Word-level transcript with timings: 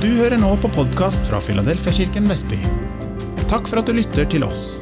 Du 0.00 0.06
hører 0.16 0.38
nå 0.40 0.54
på 0.56 0.68
podkast 0.72 1.26
fra 1.28 1.36
Filadelfiakirken 1.44 2.24
Vestby. 2.30 2.56
Takk 3.50 3.66
for 3.68 3.82
at 3.82 3.88
du 3.90 3.92
lytter 3.92 4.24
til 4.32 4.46
oss. 4.46 4.78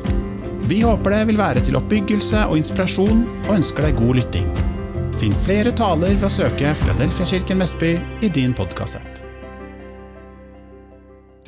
Vi 0.71 0.77
håper 0.87 1.11
det 1.11 1.25
vil 1.33 1.41
være 1.41 1.65
til 1.67 1.75
oppbyggelse 1.75 2.45
og 2.47 2.55
inspirasjon, 2.61 3.25
og 3.49 3.51
ønsker 3.57 3.89
deg 3.89 3.97
god 3.99 4.21
lytting. 4.21 4.47
Finn 5.19 5.35
flere 5.43 5.73
taler 5.75 6.15
ved 6.15 6.29
å 6.29 6.31
søke 6.31 6.71
Filadelfiakirken 6.79 7.59
Vestby 7.65 7.91
i 8.23 8.31
din 8.31 8.55
podkastapp. 8.55 9.19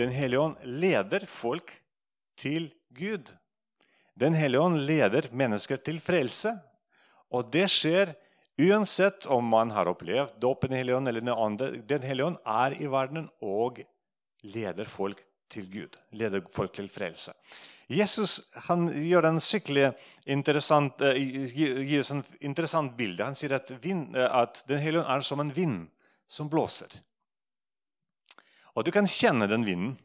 Den 0.00 0.10
hellige 0.18 0.48
ånd 0.48 0.66
leder 0.82 1.28
folk 1.30 1.70
til 2.42 2.72
Gud. 2.98 3.30
Den 4.18 4.34
hellige 4.34 4.66
ånd 4.66 4.82
leder 4.82 5.30
mennesker 5.30 5.78
til 5.78 6.02
frelse. 6.02 6.56
Og 7.30 7.54
det 7.54 7.68
skjer 7.70 8.16
Uansett 8.60 9.26
om 9.26 9.46
man 9.46 9.70
har 9.70 9.88
opplevd 9.88 10.36
dåpen 10.40 10.72
i 10.72 10.76
Helligånden 10.76 11.08
eller 11.08 11.24
noe 11.24 11.44
annet, 11.46 11.88
Den 11.88 12.02
hellige 12.04 12.26
ånd 12.26 12.40
er 12.44 12.74
i 12.76 12.88
verden 12.92 13.28
og 13.40 13.80
leder 14.42 14.84
folk 14.84 15.22
til 15.48 15.68
Gud. 15.72 15.96
Leder 16.12 16.44
folk 16.52 16.74
til 16.76 16.90
frelse. 16.92 17.32
Jesus 17.88 18.50
han 18.68 18.90
gjør 18.92 19.30
en 19.30 19.40
skikkelig 19.42 19.88
interessant, 20.30 21.00
uh, 21.00 21.16
gir 21.16 22.04
en 22.12 22.20
interessant 22.40 22.92
bilde. 22.98 23.24
Han 23.24 23.38
sier 23.38 23.56
at, 23.56 23.72
vind, 23.82 24.12
uh, 24.16 24.28
at 24.42 24.62
Den 24.68 24.78
hellige 24.78 25.06
ånd 25.06 25.10
er 25.16 25.26
som 25.26 25.40
en 25.40 25.54
vind 25.56 25.80
som 26.28 26.50
blåser. 26.52 27.00
Og 28.76 28.84
du 28.84 28.92
kan 28.92 29.08
kjenne 29.08 29.48
den 29.48 29.64
vinden. 29.64 29.96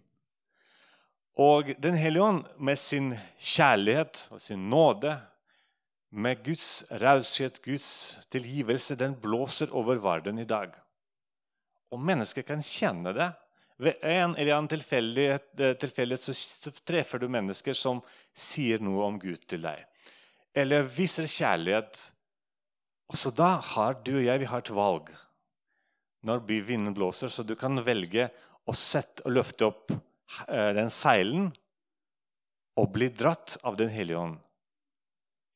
Og 1.35 1.75
Den 1.83 1.99
hellige 1.99 2.23
ånd 2.23 2.45
med 2.57 2.79
sin 2.79 3.17
kjærlighet 3.37 4.29
og 4.31 4.41
sin 4.41 4.69
nåde 4.69 5.19
med 6.15 6.43
Guds 6.45 6.85
raushet, 6.91 7.61
Guds 7.61 8.17
tilgivelse, 8.31 8.95
den 8.95 9.17
blåser 9.19 9.71
over 9.75 9.99
verden 9.99 10.39
i 10.39 10.47
dag. 10.47 10.71
Og 11.91 11.99
mennesker 11.99 12.45
kan 12.47 12.63
kjenne 12.63 13.11
det. 13.15 13.27
Ved 13.77 13.99
en 14.07 14.37
eller 14.39 14.55
annen 14.55 14.71
tilfeldighet, 14.71 15.49
eh, 15.59 15.73
tilfeldighet 15.75 16.23
så 16.23 16.71
treffer 16.87 17.19
du 17.19 17.27
mennesker 17.27 17.75
som 17.75 17.99
sier 18.33 18.79
noe 18.79 19.03
om 19.03 19.19
Gud 19.19 19.43
til 19.43 19.65
deg. 19.67 19.83
Eller 20.55 20.87
viser 20.87 21.27
kjærlighet. 21.27 21.99
Også 23.11 23.35
da 23.35 23.57
har 23.59 23.99
du 23.99 24.15
og 24.15 24.23
jeg 24.23 24.39
vi 24.39 24.49
har 24.49 24.63
et 24.63 24.71
valg 24.71 25.11
når 26.25 26.39
vinden 26.47 26.95
blåser, 26.95 27.29
så 27.29 27.43
du 27.45 27.53
kan 27.55 27.77
velge 27.85 28.31
å 28.65 28.73
sette 28.73 29.21
og 29.27 29.35
løfte 29.35 29.67
opp 29.67 29.91
eh, 29.91 30.71
den 30.73 30.89
seilen 30.89 31.51
og 32.79 32.91
bli 32.95 33.11
dratt 33.13 33.59
av 33.63 33.75
Den 33.77 33.91
hellige 33.93 34.17
ånd 34.17 34.39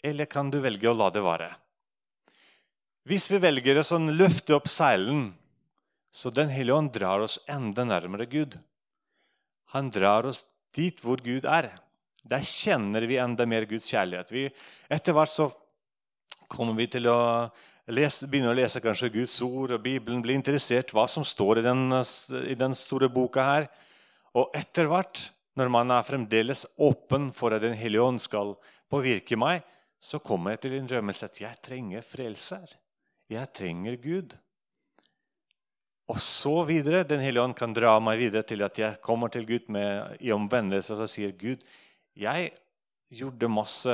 eller 0.03 0.29
kan 0.29 0.51
du 0.51 0.59
velge 0.63 0.89
å 0.89 0.95
la 0.95 1.09
det 1.13 1.23
være? 1.23 1.49
Hvis 3.09 3.29
vi 3.31 3.39
velger 3.41 3.79
å 3.79 3.85
sånn 3.85 4.11
løfte 4.15 4.55
opp 4.57 4.69
seilen, 4.69 5.31
så 6.11 6.31
Den 6.33 6.49
hellige 6.49 6.73
ånd 6.73 6.91
drar 6.91 7.21
oss 7.21 7.37
enda 7.45 7.83
nærmere 7.85 8.25
Gud. 8.25 8.55
Han 9.77 9.91
drar 9.93 10.25
oss 10.25 10.41
dit 10.73 10.97
hvor 11.05 11.21
Gud 11.21 11.45
er. 11.45 11.69
Der 12.25 12.41
kjenner 12.41 13.05
vi 13.05 13.19
enda 13.21 13.45
mer 13.45 13.67
Guds 13.69 13.85
kjærlighet. 13.93 14.31
Vi, 14.33 14.47
etter 14.89 15.13
hvert 15.13 15.33
så 15.33 15.51
kommer 16.49 16.73
vi 16.73 16.87
til 16.89 17.05
å 17.09 17.19
lese, 17.93 18.27
begynne 18.27 18.51
å 18.51 18.57
lese 18.57 18.81
kanskje 18.81 19.11
Guds 19.13 19.37
ord 19.45 19.75
og 19.77 19.83
Bibelen, 19.85 20.23
bli 20.25 20.33
interessert 20.37 20.93
hva 20.93 21.05
som 21.09 21.25
står 21.25 21.61
i 21.61 21.65
den, 21.65 21.85
i 22.49 22.57
den 22.57 22.75
store 22.77 23.09
boka 23.13 23.45
her. 23.45 23.69
Og 24.33 24.49
etter 24.57 24.89
hvert, 24.89 25.27
når 25.57 25.71
man 25.73 25.93
er 25.93 26.05
fremdeles 26.07 26.65
åpen 26.77 27.29
for 27.35 27.53
at 27.53 27.61
Den 27.61 27.77
hellige 27.77 28.05
ånd 28.05 28.21
skal 28.21 28.55
påvirke 28.89 29.37
meg, 29.37 29.61
så 29.99 30.19
kommer 30.23 30.55
jeg 30.55 30.63
til 30.63 30.77
en 30.77 30.87
drømmelse 30.87 31.27
at 31.27 31.41
jeg 31.41 31.59
trenger 31.63 32.05
frelser. 32.05 32.71
Jeg 33.29 33.51
trenger 33.53 33.97
Gud. 33.99 34.35
Og 36.09 36.21
så 36.23 36.63
videre. 36.65 37.03
Den 37.03 37.21
hellige 37.21 37.43
ånd 37.43 37.57
kan 37.57 37.75
dra 37.75 37.97
meg 38.01 38.17
videre 38.23 38.47
til 38.47 38.63
at 38.65 38.79
jeg 38.79 39.01
kommer 39.05 39.29
til 39.29 39.45
Gud 39.45 39.67
med, 39.69 40.17
i 40.23 40.31
omvendelse 40.33 40.95
og 40.95 41.03
så 41.03 41.09
sier 41.11 41.35
Gud, 41.37 41.61
jeg 42.17 42.49
gjorde 43.13 43.51
masse 43.51 43.93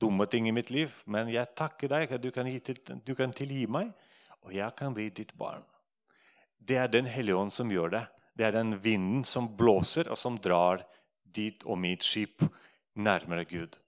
dumme 0.00 0.26
ting 0.30 0.48
i 0.48 0.54
mitt 0.54 0.70
liv, 0.70 0.92
men 1.06 1.30
jeg 1.32 1.54
takker 1.58 1.90
deg 1.90 2.12
at 2.14 2.22
du 2.22 2.30
kan, 2.34 2.46
til, 2.60 2.78
du 3.04 3.14
kan 3.18 3.32
tilgi 3.34 3.64
meg, 3.66 3.90
og 4.44 4.54
jeg 4.54 4.70
kan 4.78 4.94
bli 4.94 5.08
ditt 5.10 5.34
barn. 5.38 5.64
Det 6.58 6.76
er 6.76 6.88
Den 6.88 7.06
hellige 7.06 7.36
ånd 7.36 7.52
som 7.52 7.70
gjør 7.70 7.90
det. 7.96 8.04
Det 8.38 8.46
er 8.46 8.54
den 8.54 8.76
vinden 8.82 9.24
som 9.24 9.48
blåser, 9.56 10.10
og 10.10 10.18
som 10.18 10.36
drar 10.38 10.84
ditt 11.24 11.64
og 11.66 11.78
mitt 11.78 12.04
skip 12.06 12.44
nærmere 12.94 13.44
Gud. 13.44 13.78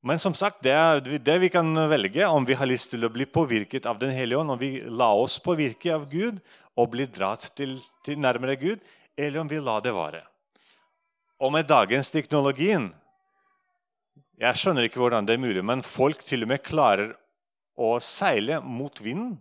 Men 0.00 0.20
som 0.22 0.34
sagt, 0.34 0.60
det 0.62 0.74
er 0.78 1.00
det 1.02 1.36
vi 1.42 1.50
kan 1.50 1.74
velge 1.90 2.26
om 2.30 2.44
vi 2.46 2.54
har 2.54 2.68
lyst 2.70 2.92
til 2.92 3.02
å 3.02 3.10
bli 3.10 3.26
påvirket 3.26 3.86
av 3.90 3.98
Den 3.98 4.12
hellige 4.14 4.38
ånd, 4.38 4.54
om 4.54 4.60
vi 4.60 4.78
lar 4.86 5.18
oss 5.18 5.38
påvirke 5.42 5.90
av 5.94 6.06
Gud 6.10 6.38
og 6.78 6.92
bli 6.92 7.08
dratt 7.10 7.48
til, 7.58 7.74
til 8.06 8.20
nærmere 8.22 8.54
Gud, 8.60 8.84
eller 9.18 9.42
om 9.42 9.50
vi 9.50 9.58
lar 9.58 9.82
det 9.82 9.94
være. 9.96 10.22
Og 11.42 11.52
med 11.54 11.68
dagens 11.70 12.10
teknologien 12.10 12.92
Jeg 14.38 14.54
skjønner 14.54 14.86
ikke 14.86 15.00
hvordan 15.02 15.26
det 15.26 15.34
er 15.34 15.42
mulig, 15.42 15.64
men 15.66 15.82
folk 15.82 16.20
til 16.22 16.44
og 16.44 16.52
med 16.52 16.62
klarer 16.62 17.16
å 17.74 17.96
seile 17.98 18.60
mot 18.62 19.00
vinden. 19.02 19.32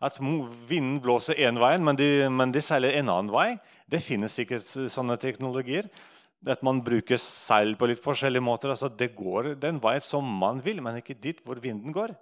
At 0.00 0.16
vinden 0.16 1.02
blåser 1.04 1.36
én 1.36 1.60
vei, 1.60 1.74
men 1.76 1.98
de, 2.00 2.06
men 2.32 2.48
de 2.48 2.62
seiler 2.64 2.96
en 2.96 3.10
annen 3.12 3.28
vei. 3.28 3.58
Det 3.84 4.00
finnes 4.00 4.32
sikkert 4.32 4.64
sånne 4.64 5.18
teknologier 5.20 5.90
at 6.50 6.62
man 6.66 6.82
bruker 6.82 7.20
seil 7.20 7.76
på 7.78 7.86
litt 7.90 8.02
forskjellige 8.02 8.44
måter. 8.44 8.72
Altså, 8.72 8.90
det 8.90 9.12
går 9.14 9.54
den 9.62 9.78
veien 9.82 10.04
som 10.04 10.26
man 10.26 10.62
vil, 10.64 10.82
men 10.82 10.98
ikke 10.98 11.18
dit 11.18 11.42
hvor 11.46 11.60
vinden 11.62 11.94
går. 11.94 12.14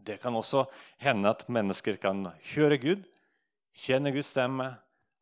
Det 0.00 0.16
kan 0.22 0.36
også 0.36 0.64
hende 1.02 1.32
at 1.34 1.44
mennesker 1.52 1.98
kan 2.00 2.24
høre 2.54 2.78
Gud, 2.80 3.02
kjenne 3.76 4.12
Guds 4.14 4.32
stemme, 4.32 4.70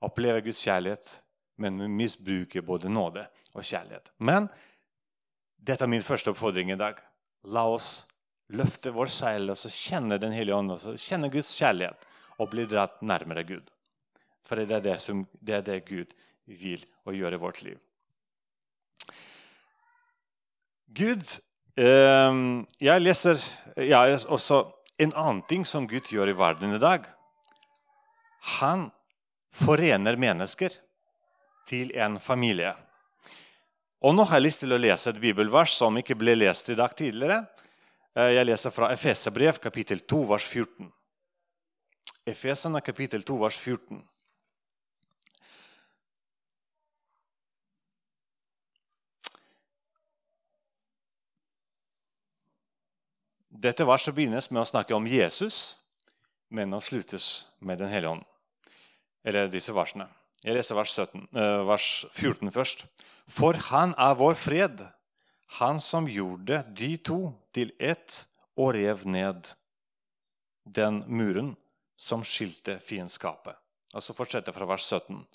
oppleve 0.05 0.45
Guds 0.47 0.61
kjærlighet, 0.63 1.11
men 1.59 1.81
misbruke 1.97 2.63
både 2.63 2.91
nåde 2.93 3.25
og 3.55 3.67
kjærlighet. 3.67 4.13
Men 4.23 4.47
dette 5.59 5.83
er 5.83 5.91
min 5.91 6.05
første 6.05 6.31
oppfordring 6.31 6.71
i 6.71 6.79
dag. 6.79 7.01
La 7.51 7.67
oss 7.67 8.07
løfte 8.55 8.93
vår 8.95 9.11
seil 9.13 9.51
og 9.51 9.59
så 9.59 9.71
kjenne 9.73 10.21
Den 10.23 10.33
hellige 10.33 10.57
ånd, 10.57 10.71
og 10.73 10.81
så 10.81 10.95
kjenne 10.95 11.31
Guds 11.33 11.51
kjærlighet 11.59 12.07
og 12.39 12.53
bli 12.53 12.65
dratt 12.71 13.03
nærmere 13.03 13.43
Gud. 13.43 13.67
For 14.47 14.57
det 14.57 14.79
er 14.79 14.85
det, 14.85 14.97
som, 15.03 15.27
det, 15.43 15.59
er 15.59 15.67
det 15.67 15.83
Gud 15.89 16.15
vil 16.49 16.85
å 17.05 17.15
gjøre 17.15 17.37
i 17.37 17.43
vårt 17.43 17.63
liv. 17.67 17.79
Gud 20.89 21.23
eh, 21.77 22.41
Jeg 22.81 23.05
leser 23.05 23.41
ja, 23.85 24.03
også 24.27 24.65
en 24.99 25.13
annen 25.15 25.43
ting 25.47 25.67
som 25.69 25.87
Gud 25.87 26.09
gjør 26.11 26.33
i 26.33 26.37
verden 26.37 26.75
i 26.75 26.83
dag. 26.83 27.05
Han 28.59 28.89
forener 29.55 30.17
mennesker 30.19 30.75
til 31.69 31.93
en 31.99 32.19
familie. 32.23 32.73
Og 34.03 34.15
Nå 34.15 34.25
har 34.31 34.39
jeg 34.39 34.47
lyst 34.47 34.63
til 34.63 34.73
å 34.75 34.81
lese 34.81 35.11
et 35.11 35.21
bibelvers 35.21 35.75
som 35.77 35.97
ikke 35.99 36.17
ble 36.19 36.37
lest 36.39 36.71
i 36.71 36.79
dag 36.79 36.95
tidligere. 36.97 37.43
Eh, 38.15 38.35
jeg 38.39 38.47
leser 38.47 38.75
fra 38.75 38.93
Efeserbrev, 38.95 39.59
kapittel 39.63 40.01
2, 40.07 40.23
vers 40.33 40.47
14. 40.47 40.93
Efesene, 42.29 42.83
kapittel 42.85 43.25
2, 43.27 43.39
vers 43.43 43.59
14. 43.59 44.01
Dette 53.59 53.83
verset 53.83 54.15
begynnes 54.15 54.47
med 54.53 54.63
å 54.63 54.69
snakke 54.69 54.95
om 54.95 55.07
Jesus, 55.11 55.79
men 56.55 56.71
å 56.77 56.79
sluttes 56.85 57.49
med 57.59 57.81
Den 57.81 57.91
hellige 57.91 58.13
ånd. 58.13 58.27
Eller 59.27 59.49
disse 59.51 59.75
versene. 59.75 60.07
Jeg 60.45 60.55
leser 60.55 60.77
vers, 60.79 60.93
17, 60.95 61.27
eh, 61.35 61.65
vers 61.67 62.07
14 62.13 62.53
først. 62.55 62.85
For 63.27 63.59
han 63.73 63.95
er 63.99 64.15
vår 64.15 64.35
fred, 64.39 64.85
han 65.59 65.81
som 65.81 66.07
gjorde 66.07 66.63
de 66.73 66.97
to 66.99 67.35
til 67.53 67.73
ett 67.81 68.27
og 68.57 68.75
rev 68.75 69.05
ned 69.05 69.49
den 70.65 71.03
muren 71.09 71.57
som 71.97 72.23
skilte 72.23 72.79
fiendskapet. 72.79 73.57
Altså 73.93 74.15
fortsetter 74.15 74.55
fra 74.55 74.67
vers 74.67 74.87
17. 74.87 75.27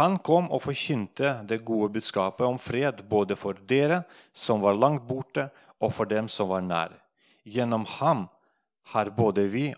Han 0.00 0.18
kom 0.18 0.50
og 0.50 0.64
forkynte 0.64 1.46
det 1.46 1.64
gode 1.64 1.92
budskapet 1.92 2.46
om 2.46 2.58
fred 2.58 3.04
både 3.08 3.36
for 3.36 3.54
dere 3.54 4.02
som 4.32 4.60
var 4.60 4.74
langt 4.74 5.06
borte, 5.06 5.50
og 5.82 5.92
for 5.92 6.06
dem 6.06 6.28
som 6.28 6.48
var 6.48 6.62
nær. 6.62 7.01
Gjennom 7.44 7.84
ham 7.98 8.26
har 8.92 9.10
både 9.10 9.46
vi 9.50 9.70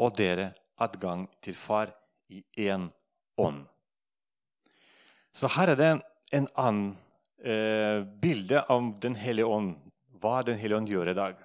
og 0.00 0.16
dere 0.16 0.52
adgang 0.80 1.26
til 1.44 1.56
Far 1.56 1.92
i 2.32 2.42
én 2.56 2.88
ånd. 3.36 3.66
Så 5.32 5.50
her 5.54 5.72
er 5.72 5.78
det 5.78 5.90
en 6.34 6.48
annen 6.58 6.96
eh, 7.44 8.02
bilde 8.02 8.64
av 8.68 8.92
Den 9.00 9.14
hellige 9.14 9.46
ånd. 9.46 9.76
Hva 10.20 10.40
Den 10.42 10.58
hellige 10.58 10.80
ånd 10.80 10.90
gjør 10.90 11.12
i 11.12 11.18
dag. 11.18 11.38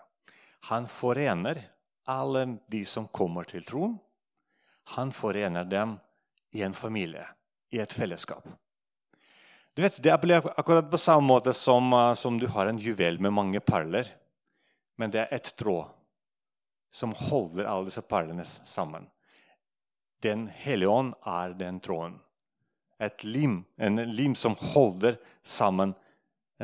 Han 0.72 0.88
forener 0.90 1.62
alle 2.10 2.46
de 2.72 2.84
som 2.86 3.08
kommer 3.08 3.46
til 3.50 3.66
troen. 3.66 3.98
Han 4.96 5.12
forener 5.12 5.66
dem 5.66 5.98
i 6.54 6.62
en 6.62 6.74
familie, 6.74 7.26
i 7.74 7.82
et 7.82 7.94
fellesskap. 7.94 8.46
Du 9.76 9.82
vet, 9.82 10.02
Det 10.02 10.12
er 10.12 10.52
akkurat 10.58 10.90
på 10.90 10.98
samme 10.98 11.28
måte 11.28 11.54
som, 11.54 11.92
eh, 11.94 12.14
som 12.14 12.40
du 12.40 12.48
har 12.48 12.68
en 12.68 12.80
juvel 12.80 13.20
med 13.20 13.34
mange 13.34 13.60
perler. 13.60 14.08
Men 14.96 15.12
det 15.12 15.26
er 15.26 15.34
ett 15.36 15.56
tråd 15.60 15.92
som 16.96 17.14
holder 17.18 17.68
alle 17.68 17.90
disse 17.90 18.04
perlene 18.08 18.46
sammen. 18.66 19.10
Den 20.24 20.48
hellige 20.48 20.90
ånd 20.90 21.14
er 21.28 21.56
den 21.60 21.82
tråden. 21.84 22.20
Et 23.00 23.24
lim, 23.28 23.66
en 23.76 24.00
lim 24.16 24.36
som 24.40 24.56
holder 24.56 25.18
sammen 25.44 25.92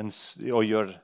en, 0.00 0.08
og, 0.48 0.62
gjør, 0.64 0.94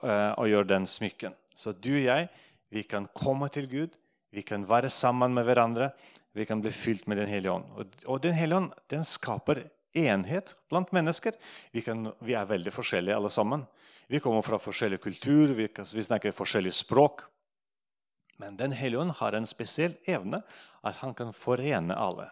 uh, 0.00 0.32
og 0.40 0.48
gjør 0.48 0.70
den 0.70 0.88
smykken. 0.88 1.36
Så 1.52 1.74
du 1.76 1.92
og 1.92 2.06
jeg, 2.06 2.30
vi 2.72 2.86
kan 2.88 3.10
komme 3.12 3.50
til 3.52 3.68
Gud, 3.68 3.98
vi 4.32 4.42
kan 4.46 4.64
være 4.68 4.88
sammen 4.90 5.34
med 5.36 5.44
hverandre, 5.44 5.90
vi 6.32 6.46
kan 6.48 6.62
bli 6.62 6.70
fylt 6.72 7.08
med 7.10 7.18
Den 7.18 7.28
hellige 7.28 7.52
ånd. 7.52 7.68
Og 8.06 8.22
Den 8.22 8.32
hellige 8.32 8.56
ånd 8.56 8.72
den 8.88 9.04
skaper 9.04 9.64
enhet 9.94 10.54
blant 10.70 10.92
mennesker. 10.92 11.36
Vi, 11.72 11.82
kan, 11.82 12.12
vi, 12.20 12.34
er 12.34 12.48
veldig 12.48 12.72
forskjellige 12.74 13.16
alle 13.16 13.30
sammen. 13.30 13.64
Vi 14.10 14.20
kommer 14.22 14.42
fra 14.42 14.58
forskjellig 14.58 15.00
kultur, 15.02 15.54
vi, 15.54 15.68
vi 15.68 16.02
snakker 16.02 16.34
forskjellige 16.34 16.80
språk. 16.82 17.26
Men 18.40 18.56
Den 18.56 18.72
hellige 18.72 19.00
ånd 19.00 19.18
har 19.20 19.36
en 19.36 19.46
spesiell 19.46 19.98
evne, 20.08 20.42
at 20.82 21.02
han 21.02 21.14
kan 21.14 21.32
forene 21.36 21.94
alle. 21.94 22.30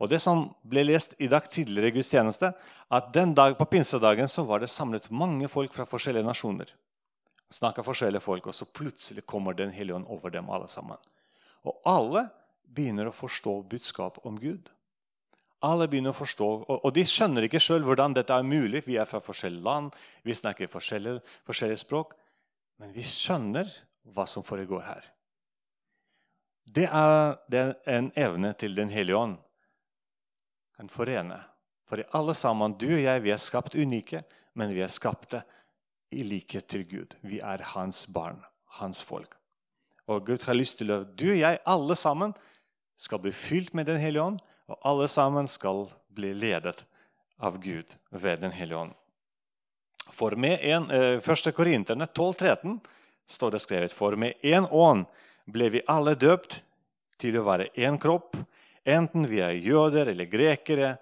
Og 0.00 0.08
Det 0.08 0.20
som 0.20 0.46
ble 0.64 0.84
lest 0.84 1.14
i 1.20 1.28
dag 1.28 1.48
tidligere 1.48 1.90
i 1.90 1.94
gudstjeneste, 1.98 2.52
at 2.90 3.12
den 3.12 3.34
dag 3.34 3.56
på 3.58 3.66
pinsedagen 3.68 4.28
så 4.28 4.44
var 4.48 4.60
det 4.60 4.70
samlet 4.72 5.10
mange 5.10 5.48
folk 5.48 5.72
fra 5.76 5.84
forskjellige 5.88 6.24
nasjoner. 6.24 6.72
Snakka 7.50 7.82
forskjellige 7.84 8.22
folk, 8.24 8.46
og 8.46 8.54
så 8.54 8.64
plutselig 8.64 9.26
kommer 9.26 9.52
Den 9.52 9.70
hellige 9.70 9.96
ånd 9.96 10.06
over 10.08 10.30
dem 10.30 10.50
alle 10.50 10.68
sammen. 10.68 10.96
Og 11.64 11.80
alle 11.84 12.28
begynner 12.64 13.10
å 13.10 13.16
forstå 13.16 13.62
budskap 13.68 14.20
om 14.24 14.38
Gud. 14.38 14.70
Alle 15.66 15.88
begynner 15.92 16.14
å 16.14 16.16
forstå, 16.16 16.48
og, 16.72 16.88
de 16.96 17.02
skjønner 17.04 17.44
ikke 17.44 17.60
sjøl 17.60 17.84
hvordan 17.84 18.14
dette 18.16 18.32
er 18.32 18.46
mulig. 18.46 18.80
Vi 18.86 18.96
er 18.96 19.08
fra 19.08 19.20
forskjellige 19.20 19.66
land, 19.66 19.90
vi 20.24 20.36
snakker 20.36 20.70
forskjellige, 20.72 21.20
forskjellige 21.48 21.82
språk. 21.82 22.14
Men 22.80 22.94
vi 22.96 23.04
skjønner 23.04 23.68
hva 24.14 24.24
som 24.30 24.44
foregår 24.46 24.86
her. 24.86 25.10
Det 26.64 26.86
er, 26.86 27.36
det 27.52 27.60
er 27.60 27.98
en 27.98 28.12
evne 28.16 28.54
til 28.56 28.76
Den 28.78 28.92
hellige 28.94 29.18
ånd 29.18 29.36
kan 30.80 30.88
forene. 30.88 31.42
For 31.90 32.00
alle 32.16 32.34
sammen, 32.38 32.78
du 32.80 32.88
og 32.94 33.02
jeg, 33.02 33.22
vi 33.24 33.32
er 33.34 33.42
skapt 33.42 33.74
unike, 33.76 34.22
men 34.56 34.72
vi 34.72 34.80
er 34.80 34.92
skapte 34.92 35.42
i 36.14 36.24
likhet 36.24 36.70
til 36.70 36.86
Gud. 36.88 37.16
Vi 37.20 37.42
er 37.44 37.60
hans 37.74 38.06
barn, 38.06 38.40
hans 38.80 39.02
folk. 39.04 39.36
Og 40.08 40.24
Gud 40.26 40.46
har 40.46 40.56
lyst 40.56 40.78
til 40.80 40.94
at 40.94 41.12
du 41.18 41.28
og 41.34 41.38
jeg, 41.38 41.60
alle 41.66 41.96
sammen, 41.98 42.32
skal 42.96 43.20
bli 43.20 43.32
fylt 43.32 43.74
med 43.74 43.86
Den 43.88 44.00
hellige 44.00 44.22
ånd 44.22 44.40
og 44.70 44.78
alle 44.86 45.08
sammen 45.10 45.48
skal 45.50 45.88
bli 46.14 46.32
ledet 46.34 46.84
av 47.40 47.58
Gud 47.62 47.96
ved 48.10 48.40
Den 48.40 48.54
hellige 48.54 48.78
ånd. 48.78 48.94
For 50.12 50.36
med 50.36 50.58
en, 50.62 50.90
eh, 50.90 51.20
1. 51.20 51.52
Korinterne 51.52 52.06
12,13 52.06 52.80
står 53.26 53.50
det 53.50 53.60
skrevet 53.60 53.92
For 53.92 54.16
med 54.16 54.34
én 54.42 54.66
ånd 54.70 55.06
ble 55.46 55.70
vi 55.70 55.82
alle 55.88 56.14
døpt 56.14 56.60
til 57.18 57.38
å 57.38 57.44
være 57.44 57.70
én 57.76 57.98
kropp, 57.98 58.36
enten 58.86 59.26
vi 59.26 59.40
er 59.40 59.58
jøder 59.58 60.08
eller 60.08 60.24
grekere. 60.24 60.98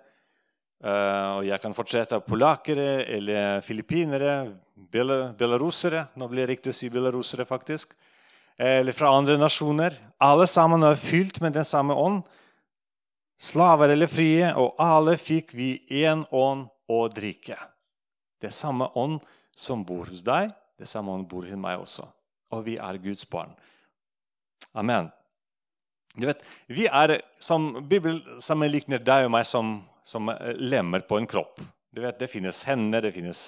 Uh, 0.78 1.42
og 1.42 1.44
jeg 1.44 1.58
kan 1.60 1.74
fortsette 1.74 2.20
polakkere 2.22 3.02
eller 3.10 3.60
filippinere, 3.66 4.46
belarusere 4.92 6.04
Nå 6.14 6.28
blir 6.30 6.46
det 6.46 6.52
riktig 6.52 6.70
å 6.70 6.76
si 6.76 6.88
belarusere, 6.88 7.44
faktisk. 7.44 7.96
Eller 8.58 8.92
fra 8.92 9.10
andre 9.10 9.36
nasjoner. 9.36 9.96
Alle 10.20 10.46
sammen 10.46 10.84
er 10.86 10.94
fylt 10.94 11.40
med 11.40 11.52
den 11.52 11.66
samme 11.66 11.94
ånd 11.98 12.22
slaver 13.38 13.94
eller 13.94 14.10
frie, 14.10 14.50
og 14.58 14.74
alle 14.82 15.16
fikk 15.20 15.54
vi 15.54 15.70
én 16.02 16.24
ånd 16.34 16.66
å 16.90 17.00
drikke. 17.12 17.58
Det 18.40 18.50
er 18.50 18.56
samme 18.56 18.90
ånd 18.98 19.20
som 19.58 19.84
bor 19.86 20.08
hos 20.10 20.24
deg, 20.26 20.50
det 20.78 20.86
er 20.86 20.90
samme 20.90 21.14
ånd 21.14 21.28
bor 21.30 21.46
hos 21.46 21.58
meg 21.58 21.80
også. 21.82 22.06
Og 22.54 22.64
vi 22.66 22.76
er 22.80 23.00
Guds 23.02 23.26
barn. 23.28 23.52
Amen. 24.72 25.10
Du 26.18 26.26
vet, 26.26 26.42
Vi 26.66 26.86
er 26.86 27.20
som 27.38 27.88
Bibelen 27.88 28.40
sammenligner 28.42 28.98
deg 28.98 29.26
og 29.26 29.32
meg 29.36 29.46
som, 29.46 29.82
som 30.02 30.30
lemmer 30.58 31.04
på 31.06 31.18
en 31.18 31.28
kropp. 31.30 31.60
Du 31.94 32.00
vet, 32.02 32.18
Det 32.18 32.30
finnes 32.30 32.64
hender, 32.64 33.02
det 33.02 33.12
finnes 33.14 33.40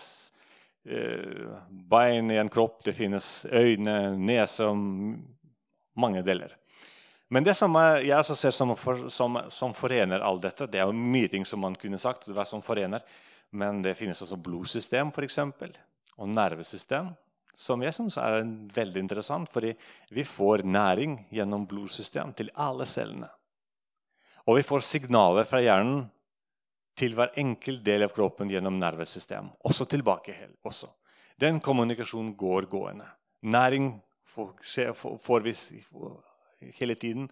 uh, 0.87 1.59
bein 1.71 2.31
i 2.31 2.39
en 2.39 2.49
kropp, 2.49 2.85
det 2.85 2.95
finnes 2.95 3.47
øyne, 3.47 4.17
nese 4.17 4.71
og 4.71 4.79
mange 5.97 6.23
deler. 6.23 6.60
Men 7.31 7.47
det 7.47 7.55
som 7.55 7.77
jeg 7.79 8.11
også 8.17 8.35
ser 8.35 8.55
som, 8.55 8.73
for, 8.79 9.06
som, 9.15 9.38
som, 9.55 9.75
forener 9.77 10.23
alt 10.27 10.43
dette 10.43 10.67
Det 10.67 10.81
er 10.81 10.88
jo 10.88 10.97
mye 10.97 11.29
ting 11.31 11.44
som 11.47 11.62
man 11.62 11.77
kunne 11.79 11.99
sagt, 11.99 12.27
det 12.27 12.47
som 12.49 12.62
forener, 12.62 13.05
men 13.50 13.82
det 13.82 13.97
finnes 13.99 14.23
også 14.23 14.38
blodsystem 14.38 15.12
for 15.15 15.27
eksempel, 15.27 15.71
og 16.19 16.31
nervesystem. 16.31 17.12
Som 17.55 17.82
jeg 17.85 17.94
syns 17.94 18.17
er 18.19 18.43
veldig 18.75 19.03
interessant, 19.05 19.50
fordi 19.53 19.73
vi 20.15 20.25
får 20.27 20.65
næring 20.67 21.19
gjennom 21.35 21.67
blodsystem 21.71 22.32
til 22.35 22.50
alle 22.55 22.87
cellene. 22.87 23.29
Og 24.49 24.59
vi 24.59 24.67
får 24.67 24.87
signaler 24.87 25.47
fra 25.47 25.61
hjernen 25.62 26.09
til 26.99 27.15
hver 27.15 27.37
enkelt 27.38 27.85
del 27.87 28.06
av 28.06 28.15
kroppen 28.15 28.50
gjennom 28.50 28.79
nervesystem. 28.81 29.53
Også 29.67 29.87
tilbake. 29.87 30.35
Også. 30.67 30.91
Den 31.41 31.61
kommunikasjonen 31.62 32.35
går 32.37 32.67
gående. 32.73 33.06
Næring 33.43 33.93
får, 34.35 34.53
får 35.23 35.47
vi 35.47 35.55
hele 36.79 36.95
tiden. 36.95 37.29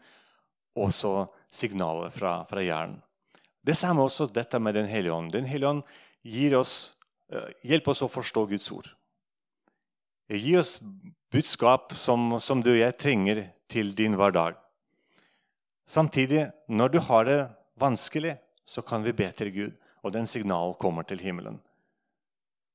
Og 0.79 0.93
så 0.95 1.27
signaler 1.51 2.13
fra, 2.15 2.43
fra 2.49 2.63
hjernen. 2.63 3.01
Det 3.65 3.77
samme 3.77 4.05
også 4.07 4.29
dette 4.33 4.59
med 4.63 4.75
Den 4.75 4.87
hellige 4.89 5.13
ånd. 5.13 5.33
Den 5.33 5.45
hellige 5.45 5.69
ånd 5.69 5.83
gir 6.23 6.57
oss, 6.57 6.97
uh, 7.35 7.51
hjelper 7.63 7.93
oss 7.93 8.05
å 8.07 8.13
forstå 8.13 8.47
Guds 8.49 8.71
ord. 8.73 8.89
Gi 10.29 10.57
oss 10.61 10.79
budskap 11.33 11.93
som, 11.97 12.39
som 12.41 12.63
du 12.63 12.71
og 12.73 12.81
jeg 12.81 12.97
trenger 13.01 13.43
til 13.69 13.95
din 13.97 14.17
hverdag. 14.17 14.57
Samtidig, 15.89 16.51
når 16.69 16.93
du 16.93 16.99
har 17.01 17.25
det 17.25 17.41
vanskelig, 17.81 18.37
så 18.65 18.83
kan 18.85 19.05
vi 19.05 19.17
be 19.17 19.31
til 19.33 19.53
Gud, 19.53 19.73
og 20.05 20.13
den 20.13 20.27
signalen 20.29 20.77
kommer 20.81 21.03
til 21.09 21.21
himmelen. 21.21 21.61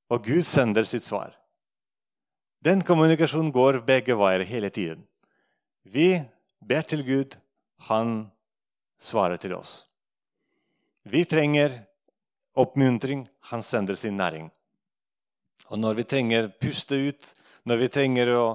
Og 0.10 0.26
Gud 0.26 0.42
sender 0.46 0.86
sitt 0.86 1.06
svar. 1.06 1.36
Den 2.66 2.82
kommunikasjonen 2.82 3.52
går 3.54 3.82
begge 3.86 4.16
veier 4.18 4.46
hele 4.48 4.70
tiden. 4.74 5.04
Vi 5.84 6.24
ber 6.68 6.86
til 6.88 7.04
Gud, 7.08 7.38
han 7.90 8.32
svarer 9.02 9.40
til 9.42 9.56
oss. 9.58 9.84
Vi 11.04 11.26
trenger 11.28 11.82
oppmuntring, 12.56 13.26
han 13.50 13.64
sender 13.64 13.96
sin 14.00 14.18
næring. 14.18 14.52
Og 15.72 15.80
når 15.80 16.00
vi 16.00 16.04
trenger 16.08 16.52
puste 16.62 16.96
ut, 16.96 17.34
når 17.68 17.82
vi 17.82 17.90
trenger 17.92 18.32
å, 18.36 18.46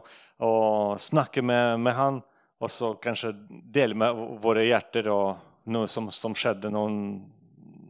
å 0.44 0.52
snakke 1.00 1.42
med, 1.42 1.80
med, 1.80 1.94
han, 1.96 2.20
og 2.60 2.72
så 2.72 2.94
kanskje 3.02 3.34
dele 3.48 3.96
med 3.98 4.16
våre 4.42 4.64
hjerter 4.66 5.08
og 5.12 5.68
noe 5.72 5.88
som, 5.90 6.10
som 6.14 6.36
skjedde, 6.36 6.70
noen, 6.72 7.18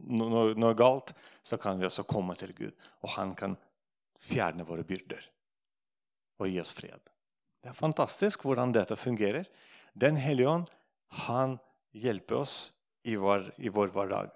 noe, 0.09 0.53
noe, 0.55 0.75
galt, 0.77 1.13
så 1.43 1.59
kan 1.61 1.79
vi 1.79 1.87
også 1.87 2.07
komme 2.07 2.35
til 2.39 2.53
Gud. 2.55 2.75
Og 3.03 3.15
han 3.15 3.35
kan 3.37 3.55
fjerne 4.19 4.65
våre 4.67 4.83
byrder 4.87 5.23
og 6.39 6.47
gi 6.47 6.59
oss 6.61 6.73
fred. 6.75 6.99
Det 7.59 7.71
er 7.71 7.75
fantastisk 7.75 8.45
hvordan 8.47 8.71
dette 8.75 8.95
fungerer. 8.99 9.47
Den 9.93 10.19
hellige 10.19 10.49
ånd 10.49 10.69
han 11.25 11.57
hjelper 11.95 12.43
oss 12.43 12.57
i 13.03 13.15
vår, 13.17 13.49
i 13.57 13.71
vår 13.73 13.93
hverdag 13.93 14.33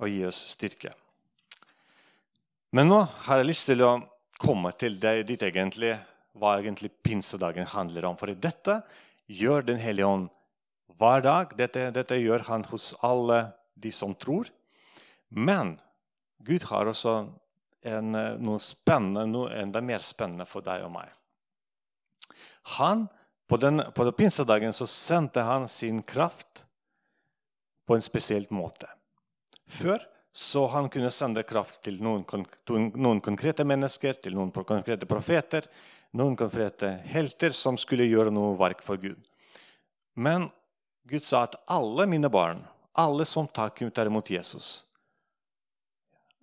og 0.00 0.08
gir 0.08 0.28
oss 0.30 0.40
styrke. 0.54 0.92
Men 2.76 2.88
nå 2.88 3.00
har 3.26 3.40
jeg 3.40 3.50
lyst 3.50 3.68
til 3.68 3.82
å 3.84 3.92
komme 4.40 4.72
til 4.78 4.96
det, 5.00 5.24
ditt 5.28 5.42
egentlig, 5.44 5.96
hva 6.38 6.56
egentlig 6.60 6.92
pinsedagen 7.04 7.68
handler 7.72 8.06
om. 8.08 8.16
For 8.16 8.32
dette 8.32 8.80
gjør 9.30 9.66
Den 9.66 9.78
hellige 9.78 10.06
ånd 10.06 10.28
hver 10.98 11.22
dag. 11.22 11.52
Dette, 11.58 11.90
dette 11.94 12.18
gjør 12.18 12.46
han 12.48 12.64
hos 12.70 12.94
alle 13.06 13.52
de 13.74 13.92
som 13.94 14.14
tror. 14.14 14.48
Men 15.28 15.76
Gud 16.42 16.64
har 16.70 16.88
også 16.90 17.14
en, 17.86 18.12
noe 18.40 18.60
spennende, 18.62 19.26
noe 19.28 19.52
enda 19.56 19.82
mer 19.84 20.02
spennende 20.04 20.46
for 20.48 20.64
deg 20.64 20.84
og 20.86 20.92
meg. 20.94 21.10
Han 22.78 23.08
på, 23.50 23.56
den, 23.56 23.82
på 23.94 24.04
den 24.04 24.12
pinsedagen 24.12 24.72
så 24.72 24.86
sendte 24.86 25.40
han 25.40 25.68
sin 25.68 26.02
kraft 26.02 26.66
på 27.86 27.96
en 27.96 28.02
spesiell 28.02 28.44
måte. 28.54 28.86
Før 29.66 30.04
så 30.32 30.68
han 30.70 30.86
kunne 30.88 31.10
sende 31.10 31.42
kraft 31.42 31.80
til 31.82 31.96
noen, 31.98 32.22
noen 32.94 33.18
konkrete 33.20 33.66
mennesker, 33.66 34.20
til 34.22 34.36
noen 34.38 34.52
konkrete 34.54 35.08
profeter, 35.10 35.66
noen 36.14 36.36
konkrete 36.38 36.92
helter 37.10 37.50
som 37.50 37.74
skulle 37.74 38.06
gjøre 38.06 38.30
noe 38.30 38.54
verk 38.60 38.86
for 38.86 39.02
Gud. 39.02 39.18
Men 40.14 40.46
Gud 41.10 41.26
sa 41.26 41.42
at 41.48 41.58
alle 41.66 42.06
mine 42.06 42.30
barn, 42.30 42.62
alle 42.94 43.26
som 43.26 43.50
tar 43.50 44.06
imot 44.06 44.30
Jesus 44.30 44.86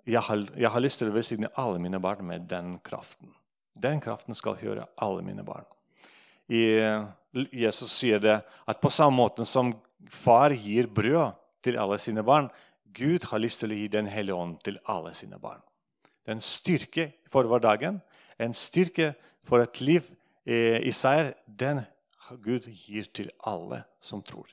jeg 0.07 0.23
har, 0.23 0.43
jeg 0.55 0.71
har 0.71 0.83
lyst 0.83 0.99
til 0.99 1.07
å 1.07 1.15
velsigne 1.15 1.55
alle 1.55 1.79
mine 1.83 1.99
barn 2.03 2.27
med 2.27 2.51
den 2.51 2.77
kraften. 2.83 3.31
Den 3.79 3.99
kraften 4.03 4.35
skal 4.35 4.59
høre 4.59 4.87
alle 5.03 5.23
mine 5.23 5.43
barn 5.47 5.67
Jesus 6.47 7.91
sier 7.91 8.21
det 8.23 8.37
at 8.41 8.81
på 8.81 8.91
samme 8.93 9.17
måte 9.19 9.45
som 9.45 9.73
far 10.09 10.55
gir 10.55 10.87
brød 10.87 11.35
til 11.63 11.77
alle 11.79 11.97
sine 11.99 12.23
barn, 12.23 12.49
Gud 12.97 13.27
har 13.29 13.41
lyst 13.43 13.61
til 13.61 13.73
å 13.73 13.77
gi 13.77 13.87
Den 13.91 14.07
hellige 14.07 14.35
ånd 14.35 14.57
til 14.63 14.79
alle 14.89 15.13
sine 15.13 15.37
barn. 15.39 15.61
Det 16.23 16.31
er 16.31 16.37
en 16.37 16.43
styrke 16.43 17.11
for 17.31 17.47
hverdagen, 17.47 18.01
en 18.39 18.53
styrke 18.53 19.13
for 19.47 19.61
et 19.63 19.81
liv 19.81 20.07
i 20.47 20.91
seier. 20.91 21.33
Den 21.47 21.83
Gud 22.43 22.67
gir 22.67 23.07
til 23.13 23.29
alle 23.47 23.83
som 23.99 24.23
tror. 24.23 24.47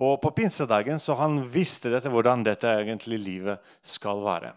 Og 0.00 0.20
på 0.22 0.30
pinsedagen 0.32 1.00
så 1.02 1.16
han 1.18 1.42
visste 1.52 1.90
dette, 1.92 2.08
hvordan 2.08 2.44
dette 2.46 2.70
egentlig 2.70 3.18
livet 3.20 3.72
skal 3.82 4.22
være. 4.24 4.54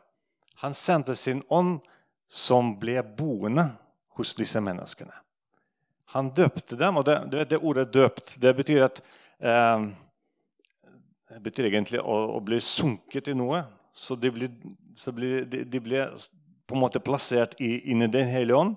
Han 0.64 0.74
sendte 0.78 1.16
sin 1.16 1.44
ånd, 1.50 1.82
som 2.34 2.72
ble 2.82 3.02
boende 3.04 3.68
hos 4.18 4.32
disse 4.34 4.62
menneskene. 4.64 5.14
Han 6.14 6.30
døpte 6.36 6.78
dem, 6.78 7.00
og 7.02 7.06
det, 7.08 7.18
det, 7.32 7.50
det 7.50 7.60
ordet 7.60 7.90
'døpt' 7.94 8.38
det 8.42 8.54
betyr 8.56 8.86
at 8.86 9.02
eh, 9.42 9.86
det 11.34 11.42
betyr 11.42 11.70
egentlig 11.72 12.02
å, 12.02 12.18
å, 12.38 12.40
bli 12.46 12.60
sunket 12.62 13.32
i 13.32 13.38
noe. 13.38 13.64
Så 13.94 14.16
de 14.20 14.30
ble, 14.34 14.50
så 14.98 15.14
ble, 15.16 15.44
de, 15.50 15.64
de 15.66 15.80
ble 15.82 16.06
på 16.70 16.76
en 16.76 16.84
måte 16.84 17.02
plassert 17.02 17.56
i, 17.62 17.80
inn 17.90 18.06
Den 18.12 18.30
hellige 18.30 18.60
ånd. 18.60 18.76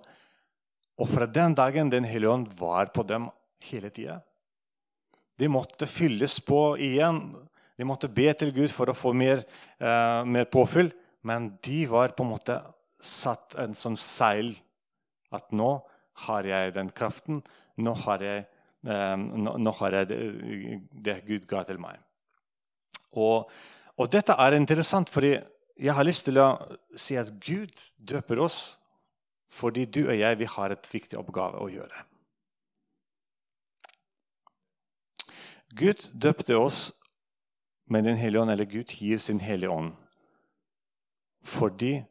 Og 0.97 1.11
fra 1.13 1.29
den 1.29 1.55
dagen 1.57 1.93
Den 1.93 2.09
hellige 2.09 2.33
ånd 2.33 2.49
var 2.57 2.89
på 2.95 3.05
dem 3.05 3.29
hele 3.69 3.91
tida. 3.93 4.23
De 5.37 5.49
måtte 5.53 5.89
fylles 5.89 6.39
på 6.41 6.79
igjen. 6.81 7.21
De 7.77 7.85
måtte 7.85 8.09
be 8.09 8.31
til 8.33 8.55
Gud 8.57 8.73
for 8.73 8.89
å 8.89 8.97
få 8.97 9.13
mer, 9.13 9.45
eh, 9.77 10.23
mer 10.25 10.49
påfyll. 10.49 10.89
Men 11.23 11.59
de 11.61 11.85
var 11.91 12.17
på 12.17 12.25
en 12.25 12.33
måte 12.33 12.57
satt 12.97 13.59
en 13.61 13.75
sånn 13.77 13.99
seil 14.01 14.55
at 15.35 15.53
nå 15.53 15.75
har 16.25 16.49
jeg 16.49 16.75
den 16.75 16.91
kraften. 16.91 17.43
Nå 17.77 17.93
har 18.07 18.25
jeg, 18.25 18.47
um, 18.87 19.27
nå, 19.45 19.57
nå 19.61 19.75
har 19.81 20.01
jeg 20.01 20.09
det, 20.13 20.21
det, 21.05 21.19
Gud 21.29 21.47
ga 21.51 21.63
til 21.69 21.81
meg. 21.83 22.01
Og, 23.17 23.51
og 23.97 24.11
dette 24.13 24.37
er 24.37 24.57
interessant, 24.57 25.13
fordi 25.13 25.37
jeg 25.77 25.93
har 25.93 26.09
lyst 26.09 26.25
til 26.29 26.41
å 26.41 26.49
si 26.97 27.19
at 27.21 27.33
Gud 27.45 27.73
døper 28.01 28.41
oss 28.45 28.79
fordi 29.53 29.85
du 29.87 30.03
og 30.09 30.17
jeg 30.19 30.37
vi 30.41 30.49
har 30.51 30.73
et 30.75 30.89
viktig 30.91 31.17
oppgave 31.17 31.61
å 31.63 31.69
gjøre. 31.71 32.03
Gud 35.77 36.09
døpte 36.13 36.57
oss 36.59 36.91
med 37.87 38.05
Den 38.05 38.17
hellige 38.17 38.43
ånd, 38.43 38.51
eller 38.51 38.65
Gud 38.67 38.91
gir 38.91 39.19
sin 39.19 39.41
hellige 39.41 39.71
ånd. 39.71 39.93
Fordi 41.47 42.03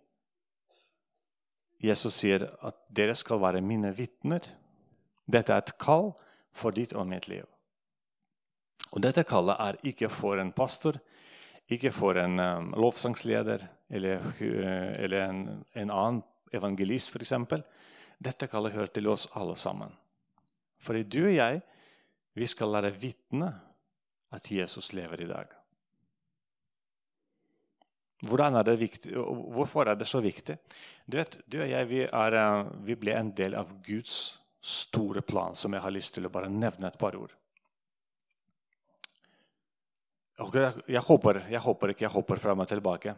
Jesus 1.86 2.18
sier 2.22 2.48
at 2.66 2.78
dere 2.90 3.16
skal 3.18 3.42
være 3.44 3.64
mine 3.66 3.92
vitner. 3.96 4.44
Dette 5.26 5.54
er 5.54 5.64
et 5.64 5.76
kall 5.82 6.14
for 6.56 6.76
ditt 6.76 6.96
og 6.96 7.08
mitt 7.10 7.28
liv. 7.30 7.46
Og 8.96 9.02
Dette 9.04 9.26
kallet 9.28 9.60
er 9.60 9.80
ikke 9.92 10.10
for 10.10 10.40
en 10.40 10.54
pastor, 10.56 10.98
ikke 11.68 11.92
for 11.92 12.18
en 12.22 12.40
um, 12.40 12.72
lovsangsleder 12.78 13.66
eller, 13.90 14.22
uh, 14.22 14.92
eller 15.02 15.26
en, 15.26 15.42
en, 15.74 15.92
annen 15.92 16.22
evangelist, 16.54 17.12
f.eks. 17.12 17.34
Dette 18.22 18.48
kallet 18.48 18.76
hører 18.76 18.94
til 18.94 19.10
oss 19.12 19.28
alle 19.36 19.58
sammen. 19.60 19.92
Fordi 20.80 21.04
du 21.04 21.26
og 21.26 21.36
jeg 21.36 21.62
vi 22.36 22.48
skal 22.52 22.74
lære 22.76 22.94
vitne 23.00 23.50
at 24.36 24.52
Jesus 24.52 24.94
lever 24.94 25.24
i 25.24 25.30
dag. 25.30 25.52
Er 28.24 28.78
viktig, 28.80 29.12
hvorfor 29.12 29.90
er 29.92 29.96
det 30.00 30.08
så 30.08 30.22
viktig? 30.24 30.56
Du, 31.06 31.18
vet, 31.18 31.36
du 31.46 31.60
og 31.62 31.70
jeg 31.70 31.88
vi, 31.90 32.02
er, 32.08 32.34
eh, 32.40 32.70
vi, 32.88 32.96
ble 32.96 33.14
en 33.14 33.32
del 33.36 33.56
av 33.60 33.74
Guds 33.84 34.40
store 34.62 35.22
plan, 35.22 35.54
som 35.54 35.74
jeg 35.74 35.84
har 35.84 35.94
lyst 35.94 36.16
til 36.16 36.26
å 36.26 36.32
bare 36.32 36.50
nevne 36.50 36.88
et 36.88 36.98
par 36.98 37.18
ord. 37.20 37.34
Jeg, 40.36 41.02
håper, 41.06 41.44
jeg 41.52 41.62
håper 41.64 41.92
ikke 41.92 42.06
jeg 42.08 42.12
hopper 42.16 42.40
fram 42.40 42.64
og 42.64 42.68
tilbake. 42.68 43.16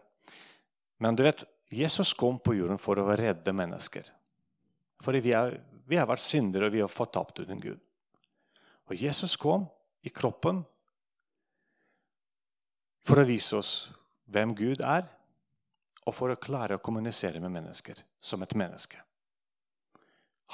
Men 1.02 1.16
du 1.16 1.24
vet, 1.24 1.46
Jesus 1.70 2.14
kom 2.14 2.40
på 2.40 2.58
jorden 2.58 2.82
for 2.82 3.00
å 3.00 3.16
redde 3.18 3.54
mennesker. 3.54 4.10
Fordi 5.04 5.22
vi, 5.22 5.34
er, 5.38 5.60
vi 5.86 5.98
har 5.98 6.10
vært 6.10 6.26
syndere, 6.26 6.68
og 6.68 6.74
vi 6.74 6.82
har 6.84 6.92
fått 6.92 7.14
tapt 7.18 7.42
uten 7.42 7.62
Gud. 7.62 7.80
Og 8.88 8.98
Jesus 8.98 9.36
kom 9.38 9.66
i 10.06 10.14
kroppen 10.14 10.64
for 13.08 13.22
å 13.22 13.28
vise 13.28 13.58
oss 13.58 13.74
hvem 14.32 14.54
Gud 14.58 14.84
er, 14.84 15.08
og 16.08 16.16
for 16.16 16.32
å 16.32 16.40
klare 16.40 16.78
å 16.78 16.84
kommunisere 16.84 17.42
med 17.44 17.52
mennesker 17.52 18.00
som 18.24 18.44
et 18.44 18.56
menneske. 18.56 19.00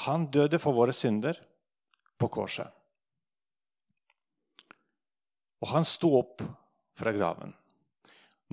Han 0.08 0.26
døde 0.34 0.58
for 0.62 0.74
våre 0.74 0.96
synder 0.98 1.38
på 2.18 2.30
korset. 2.34 2.70
Og 5.62 5.70
han 5.72 5.86
sto 5.88 6.10
opp 6.18 6.42
fra 6.98 7.14
graven. 7.16 7.54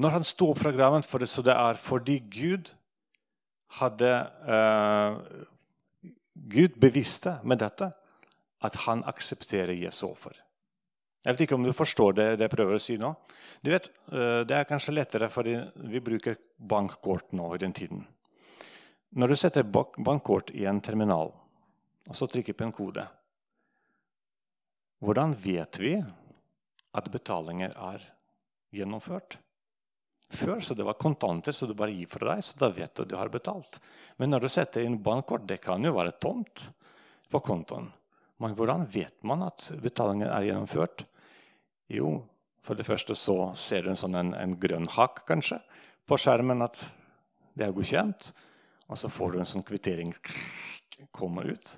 Når 0.00 0.16
han 0.18 0.26
sto 0.28 0.50
opp 0.52 0.60
fra 0.60 0.72
graven, 0.72 1.04
for 1.04 1.20
det, 1.20 1.30
så 1.32 1.42
det 1.44 1.56
er 1.56 1.80
fordi 1.80 2.20
Gud 2.32 2.70
hadde 3.80 4.12
eh, 4.56 5.16
Gud 6.50 6.78
bevisste 6.80 7.38
med 7.44 7.60
dette 7.62 7.90
at 8.64 8.78
han 8.86 9.02
aksepterer 9.08 9.76
Jesu 9.76 10.06
offer. 10.10 10.36
Jeg 11.20 11.34
vet 11.34 11.42
ikke 11.44 11.56
om 11.58 11.66
du 11.66 11.72
forstår 11.76 12.14
det, 12.16 12.28
det 12.40 12.46
jeg 12.46 12.54
prøver 12.54 12.78
å 12.78 12.80
si 12.80 12.96
nå. 13.00 13.10
Du 13.60 13.70
vet, 13.70 13.90
eh, 14.12 14.44
Det 14.44 14.56
er 14.56 14.64
kanskje 14.64 14.94
lettere 14.94 15.28
fordi 15.28 15.56
vi 15.90 16.00
bruker 16.00 16.36
bankkort 16.56 17.32
nå 17.32 17.54
i 17.54 17.58
den 17.58 17.72
tiden. 17.72 18.06
Når 19.12 19.28
du 19.28 19.36
setter 19.36 19.62
bankkort 19.64 20.50
i 20.54 20.64
en 20.64 20.80
terminal 20.80 21.32
og 22.08 22.16
så 22.16 22.26
trykker 22.26 22.54
på 22.54 22.64
en 22.64 22.72
kode, 22.72 23.06
hvordan 25.00 25.34
vet 25.34 25.78
vi 25.78 25.94
at 26.92 27.10
betalinger 27.10 27.72
er 27.76 28.02
gjennomført? 28.72 29.38
Før 30.30 30.60
så 30.62 30.74
det 30.74 30.86
var 30.86 30.94
kontanter, 30.94 31.52
så 31.52 31.66
du 31.66 31.74
bare 31.74 31.92
gir 31.92 32.06
fra 32.06 32.34
deg, 32.34 32.44
så 32.44 32.58
da 32.58 32.68
vet 32.70 32.94
du 32.94 33.02
at 33.02 33.08
du 33.08 33.16
har 33.16 33.28
betalt. 33.28 33.80
Men 34.16 34.30
når 34.30 34.40
du 34.40 34.48
setter 34.48 34.84
inn 34.86 35.02
bankkort, 35.02 35.46
det 35.46 35.60
kan 35.60 35.82
jo 35.82 35.96
være 35.96 36.18
tomt 36.22 36.68
på 37.30 37.40
kontoen. 37.42 37.90
Men 38.40 38.54
hvordan 38.54 38.86
vet 38.88 39.16
man 39.26 39.42
at 39.48 39.66
betalingen 39.82 40.30
er 40.30 40.46
gjennomført? 40.46 41.04
Jo, 41.90 42.20
for 42.62 42.78
det 42.78 42.86
første 42.86 43.16
så 43.18 43.50
ser 43.58 43.84
du 43.84 43.92
en, 43.92 43.98
sånn 43.98 44.18
en, 44.18 44.34
en 44.38 44.56
grønn 44.60 44.86
hakk 44.94 45.24
kanskje 45.28 45.58
på 46.06 46.18
skjermen 46.20 46.62
at 46.62 46.78
det 47.58 47.66
er 47.66 47.74
godkjent. 47.74 48.30
Og 48.90 48.98
så 48.98 49.10
får 49.10 49.32
du 49.32 49.40
en 49.40 49.48
sånn 49.48 49.66
kvittering 49.66 50.12
kommer 51.14 51.50
ut. 51.50 51.74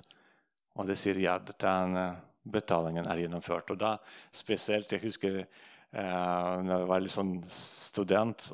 Og 0.77 0.89
det 0.89 0.97
sier 0.97 1.19
ja, 1.21 1.37
den 1.37 1.97
eh, 1.99 2.21
betalingen 2.43 3.07
er 3.09 3.21
gjennomført. 3.23 3.73
Og 3.73 3.79
da 3.81 3.95
spesielt 4.33 4.91
Jeg 4.91 5.03
husker 5.05 5.39
eh, 5.41 6.55
når 6.65 6.73
jeg 6.73 6.89
var 6.89 7.03
litt 7.03 7.15
sånn 7.15 7.35
student 7.53 8.47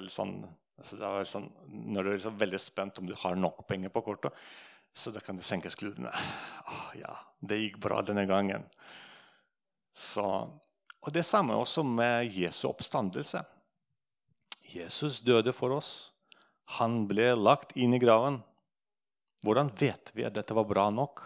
litt 0.00 0.14
sånn, 0.14 0.38
altså 0.80 1.12
sånn, 1.28 1.50
Når 1.68 2.02
du 2.02 2.10
er 2.10 2.16
liksom 2.16 2.40
veldig 2.40 2.62
spent 2.62 3.00
om 3.00 3.08
du 3.08 3.14
har 3.20 3.36
nok 3.36 3.66
penger 3.68 3.92
på 3.92 4.04
kortet, 4.08 4.32
så 4.96 5.12
da 5.12 5.20
kan 5.20 5.36
du 5.36 5.44
senke 5.44 5.68
skuldrene. 5.68 6.08
Oh, 6.72 6.92
ja, 6.96 7.12
det 7.44 7.60
gikk 7.60 7.76
bra 7.84 8.00
denne 8.00 8.24
gangen. 8.28 8.64
Så, 9.92 10.24
og 11.06 11.12
Det 11.14 11.22
samme 11.22 11.54
også 11.54 11.84
med 11.86 12.32
Jesu 12.34 12.66
oppstandelse. 12.68 13.44
Jesus 14.66 15.20
døde 15.20 15.52
for 15.54 15.76
oss. 15.76 16.10
Han 16.80 17.04
ble 17.06 17.30
lagt 17.38 17.76
inn 17.78 17.94
i 17.94 18.02
graven. 18.02 18.40
Hvordan 19.46 19.70
vet 19.78 20.10
vi 20.16 20.26
at 20.26 20.34
dette 20.34 20.54
var 20.56 20.66
bra 20.66 20.88
nok? 20.90 21.22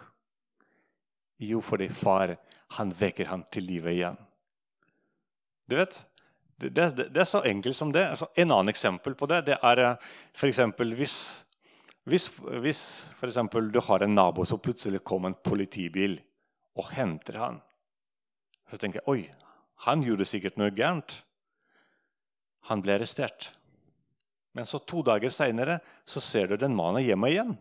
Jo, 1.41 1.63
fordi 1.65 1.89
far 1.89 2.35
han 2.77 2.93
vekker 2.93 3.31
ham 3.31 3.43
til 3.49 3.65
live 3.65 3.91
igjen. 3.95 4.19
Du 5.65 5.79
vet, 5.79 5.97
det, 6.61 6.69
det, 6.69 7.07
det, 7.09 7.19
er 7.23 7.25
så 7.25 7.41
enkelt 7.41 7.75
som 7.75 7.89
det. 7.91 8.05
Altså, 8.13 8.29
en 8.35 8.51
annen 8.51 8.69
eksempel 8.69 9.17
på 9.17 9.25
det 9.31 9.41
det 9.49 9.57
er 9.57 9.81
for 10.37 10.51
f.eks. 10.51 10.61
hvis 10.99 11.17
hvis, 12.09 12.27
hvis 12.61 12.81
f.eks. 13.19 13.37
du 13.73 13.79
har 13.85 14.03
en 14.03 14.15
nabo 14.15 14.45
som 14.45 14.59
plutselig 14.59 15.03
kommer 15.05 15.29
en 15.29 15.37
politibil 15.43 16.17
og 16.77 16.89
henter 16.95 17.37
han, 17.37 17.59
så 18.69 18.77
tenker 18.77 19.01
jeg 19.01 19.09
oi, 19.11 19.21
han 19.87 20.03
gjorde 20.05 20.27
sikkert 20.29 20.59
noe 20.61 20.73
gærent. 20.75 21.21
Han 22.69 22.83
ble 22.83 22.99
arrestert. 22.99 23.49
Men 24.53 24.67
så 24.67 24.81
to 24.83 25.01
dager 25.05 25.31
seinere 25.33 25.79
ser 26.05 26.51
du 26.51 26.57
den 26.59 26.75
mannen 26.75 27.05
hjemme 27.05 27.31
igjen. 27.31 27.55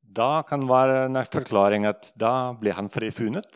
Da 0.00 0.42
kan 0.48 0.64
være 0.68 1.04
en 1.06 1.20
forklaring 1.28 1.86
at 1.86 2.10
da 2.18 2.54
ble 2.56 2.72
han 2.74 2.88
frifunnet. 2.90 3.50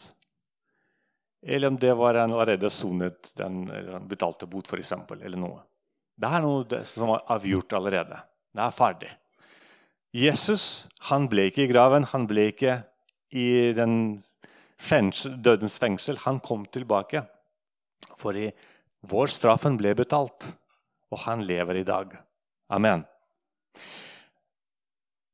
Eller 1.40 1.72
om 1.72 1.78
det 1.80 1.94
var 1.96 2.18
han 2.20 2.34
allerede 2.34 2.68
sonet 2.70 3.32
den 3.38 3.64
betalte 4.10 4.46
bot, 4.50 4.68
f.eks. 4.68 4.92
Eller 5.16 5.40
noe. 5.40 5.62
Det 6.20 6.28
er 6.28 6.44
noe 6.44 6.82
som 6.84 7.14
var 7.14 7.24
avgjort 7.32 7.72
allerede. 7.78 8.20
Det 8.52 8.62
er 8.66 8.76
ferdig. 8.76 9.10
Jesus 10.12 10.64
han 11.08 11.28
ble 11.30 11.48
ikke 11.48 11.64
i 11.64 11.70
graven, 11.70 12.04
han 12.12 12.26
ble 12.28 12.50
ikke 12.50 12.80
i 13.30 13.70
fengsel, 14.80 15.36
dødens 15.42 15.78
fengsel. 15.78 16.18
Han 16.24 16.40
kom 16.40 16.64
tilbake. 16.72 17.22
Fordi 18.20 18.48
vår 19.08 19.32
straffen 19.32 19.78
ble 19.80 19.94
betalt, 19.96 20.50
og 21.12 21.22
han 21.24 21.44
lever 21.46 21.80
i 21.80 21.86
dag. 21.88 22.12
Amen. 22.70 23.04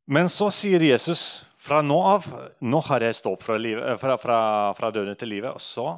Men 0.07 0.31
så 0.31 0.53
sier 0.55 0.83
Jesus 0.87 1.45
fra 1.59 1.81
nå 1.83 1.97
av 2.07 2.27
nå 2.63 2.81
har 2.87 3.03
jeg 3.03 3.19
stått 3.19 3.43
fra, 3.43 3.59
fra, 3.99 4.15
fra, 4.23 4.39
fra 4.79 4.91
døden 4.95 5.19
til 5.19 5.35
livet. 5.35 5.51
Og 5.51 5.63
så 5.63 5.97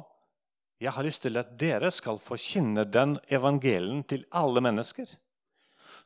jeg 0.81 0.93
har 0.95 1.05
lyst 1.05 1.25
til 1.25 1.37
at 1.37 1.51
dere 1.59 1.91
skal 1.91 2.17
få 2.23 2.37
kjenne 2.39 2.85
den 2.87 3.17
evangelien 3.29 4.01
til 4.07 4.23
alle 4.31 4.63
mennesker. 4.63 5.09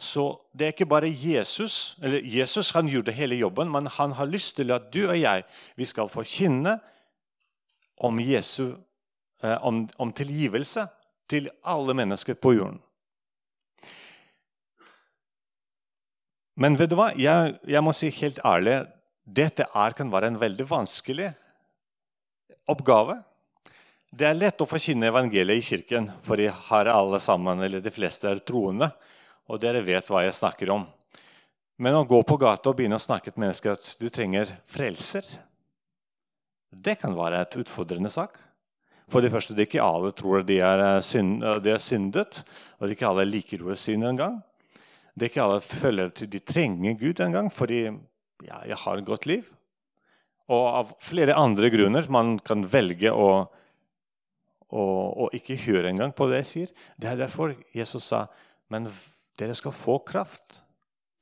Så 0.01 0.25
det 0.51 0.65
er 0.65 0.73
ikke 0.73 0.89
bare 0.89 1.07
Jesus 1.07 1.95
eller 2.03 2.25
Jesus 2.25 2.73
han 2.75 2.89
gjorde 2.89 3.13
hele 3.15 3.37
jobben, 3.37 3.69
men 3.71 3.87
han 3.87 4.17
har 4.17 4.27
lyst 4.27 4.57
til 4.57 4.73
at 4.73 4.89
du 4.91 5.05
og 5.05 5.15
jeg 5.15 5.45
vi 5.79 5.87
skal 5.87 6.09
få 6.11 6.25
kjenne 6.27 6.79
om 7.97 8.19
Jesu 8.19 8.73
eh, 9.43 9.57
om, 9.65 9.83
om 9.97 10.11
tilgivelse 10.15 10.87
til 11.29 11.49
alle 11.61 11.95
mennesker 11.97 12.37
på 12.39 12.55
jorden. 12.57 12.81
Men 16.59 16.77
vet 16.77 16.91
du 16.91 16.97
hva? 16.99 17.09
Jeg, 17.17 17.55
jeg 17.65 17.81
må 17.81 17.93
si 17.97 18.11
helt 18.13 18.39
ærlig 18.45 18.83
dette 19.23 19.65
er, 19.65 19.95
kan 19.95 20.11
være 20.11 20.29
en 20.29 20.39
veldig 20.41 20.65
vanskelig 20.69 21.31
oppgave. 22.69 23.21
Det 24.13 24.27
er 24.27 24.37
lett 24.37 24.61
å 24.61 24.67
forkynne 24.69 25.09
evangeliet 25.09 25.63
i 25.63 25.65
kirken, 25.65 26.11
for 26.21 26.37
de 26.37 26.51
har 26.51 26.89
alle 26.91 27.17
sammen, 27.23 27.63
eller 27.65 27.81
de 27.81 27.93
fleste 27.93 28.29
er 28.29 28.43
troende. 28.45 28.91
Og 29.49 29.61
dere 29.63 29.81
vet 29.83 30.11
hva 30.11 30.21
jeg 30.25 30.35
snakker 30.37 30.69
om. 30.75 30.85
Men 31.81 31.97
å 31.97 32.05
gå 32.05 32.19
på 32.27 32.37
gata 32.37 32.69
og 32.69 32.77
begynne 32.77 32.99
å 32.99 33.01
snakke 33.01 33.31
til 33.31 33.41
mennesker 33.41 33.73
at 33.73 33.87
du 33.99 34.05
trenger 34.13 34.51
frelser, 34.69 35.25
det 36.73 36.97
kan 37.01 37.15
være 37.17 37.43
et 37.43 37.57
utfordrende 37.61 38.11
sak. 38.13 38.39
For 39.11 39.21
det 39.21 39.31
første, 39.33 39.53
det 39.53 39.65
er 39.65 39.69
ikke 39.69 39.85
alle 39.85 40.13
tror 40.15 40.45
de 40.47 40.59
er, 40.63 40.79
eh, 40.79 41.01
synd, 41.01 41.41
de 41.63 41.71
er 41.71 41.81
syndet, 41.81 42.43
og 42.79 42.87
det 42.87 42.93
er 42.93 42.97
ikke 42.97 43.09
alle 43.09 43.25
liker 43.29 43.63
ordet 43.63 43.79
synd 43.79 44.07
engang. 44.07 44.41
Det 45.13 45.27
er 45.27 45.31
ikke 45.31 45.43
alle 45.43 45.61
føler 45.61 46.09
at 46.09 46.23
de 46.31 46.39
trenger 46.39 46.97
Gud 46.97 47.19
engang, 47.21 47.51
fordi 47.53 47.83
ja, 47.83 48.63
jeg 48.65 48.77
har 48.77 48.97
et 48.97 49.05
godt 49.05 49.27
liv. 49.29 49.43
Og 50.49 50.63
av 50.67 50.95
flere 50.99 51.35
andre 51.37 51.69
grunner 51.69 52.09
man 52.09 52.39
kan 52.39 52.65
velge 52.65 53.11
å, 53.11 53.45
å, 54.73 54.83
å 55.23 55.29
ikke 55.35 55.59
høre 55.67 55.93
engang 55.93 56.11
på 56.15 56.27
det 56.31 56.41
jeg 56.41 56.49
sier. 56.49 56.73
Det 56.97 57.11
er 57.11 57.21
derfor 57.21 57.53
Jesus 57.75 58.09
sa 58.09 58.25
men 58.73 58.89
dere 59.37 59.55
skal 59.57 59.75
få 59.75 59.99
kraft 60.05 60.61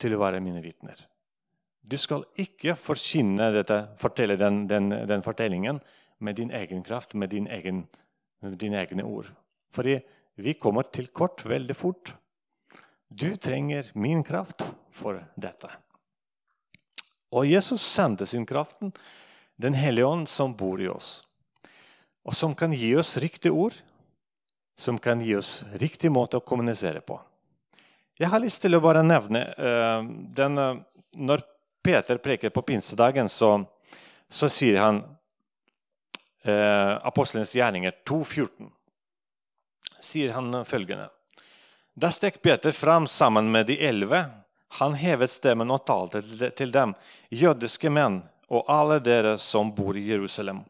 til 0.02 0.16
å 0.16 0.22
være 0.22 0.42
mine 0.44 0.62
vitner. 0.64 0.96
Du 1.82 1.98
skal 1.98 2.24
ikke 2.40 2.76
dette, 2.78 3.78
fortelle 3.98 4.38
den, 4.38 4.68
den, 4.68 4.90
den, 4.90 5.24
fortellingen 5.24 5.80
med 6.20 6.36
din 6.36 6.52
egen 6.52 6.84
kraft, 6.84 7.14
med, 7.14 7.30
din 7.30 7.48
egen, 7.48 7.88
dine 8.42 8.78
egne 8.78 9.04
ord. 9.04 9.32
Fordi 9.74 10.00
vi 10.36 10.54
kommer 10.54 10.84
til 10.84 11.08
kort 11.08 11.46
veldig 11.46 11.76
fort. 11.76 12.14
Du 13.10 13.36
trenger 13.36 13.92
min 13.94 14.24
kraft 14.24 14.64
for 14.92 15.20
dette. 15.36 15.70
Og 17.32 17.48
Jesus 17.48 17.82
sendte 17.82 18.26
sin 18.26 18.46
kraften, 18.46 18.94
Den 19.62 19.74
hellige 19.74 20.06
ånd, 20.06 20.28
som 20.28 20.56
bor 20.58 20.82
i 20.82 20.88
oss. 20.88 21.28
Og 22.26 22.34
som 22.34 22.56
kan 22.56 22.72
gi 22.74 22.96
oss 22.98 23.18
riktige 23.22 23.52
ord, 23.54 23.76
som 24.78 24.98
kan 24.98 25.22
gi 25.22 25.36
oss 25.38 25.64
riktig 25.78 26.10
måte 26.10 26.40
å 26.40 26.46
kommunisere 26.46 27.02
på. 27.06 27.20
Jeg 28.18 28.32
har 28.32 28.42
lyst 28.42 28.64
til 28.64 28.74
å 28.74 28.82
bare 28.82 29.04
nevne 29.06 29.44
uh, 29.54 30.02
den, 30.34 30.58
uh, 30.58 30.82
Når 31.14 31.44
Peter 31.84 32.18
preker 32.18 32.50
på 32.50 32.62
pinsedagen, 32.62 33.30
så, 33.30 33.64
så 34.30 34.50
sier 34.50 34.80
han 34.82 35.02
eh, 36.44 36.94
Apostelens 37.08 37.56
gjerninger 37.56 37.92
2,14. 38.08 38.70
Sier 40.02 40.34
han 40.34 40.66
følgende 40.66 41.10
Da 41.94 42.10
stek 42.12 42.42
Peter 42.42 42.72
fram 42.72 43.08
sammen 43.08 43.52
med 43.52 43.68
de 43.70 43.78
elleve 43.86 44.26
han 44.80 44.94
hevet 44.96 45.32
stemmen 45.32 45.72
og 45.72 45.84
talte 45.86 46.22
til 46.56 46.72
dem, 46.72 46.94
jødiske 47.30 47.90
menn 47.92 48.22
og 48.52 48.70
alle 48.72 49.02
dere 49.04 49.34
som 49.38 49.74
bor 49.76 49.98
i 50.00 50.06
Jerusalem. 50.08 50.62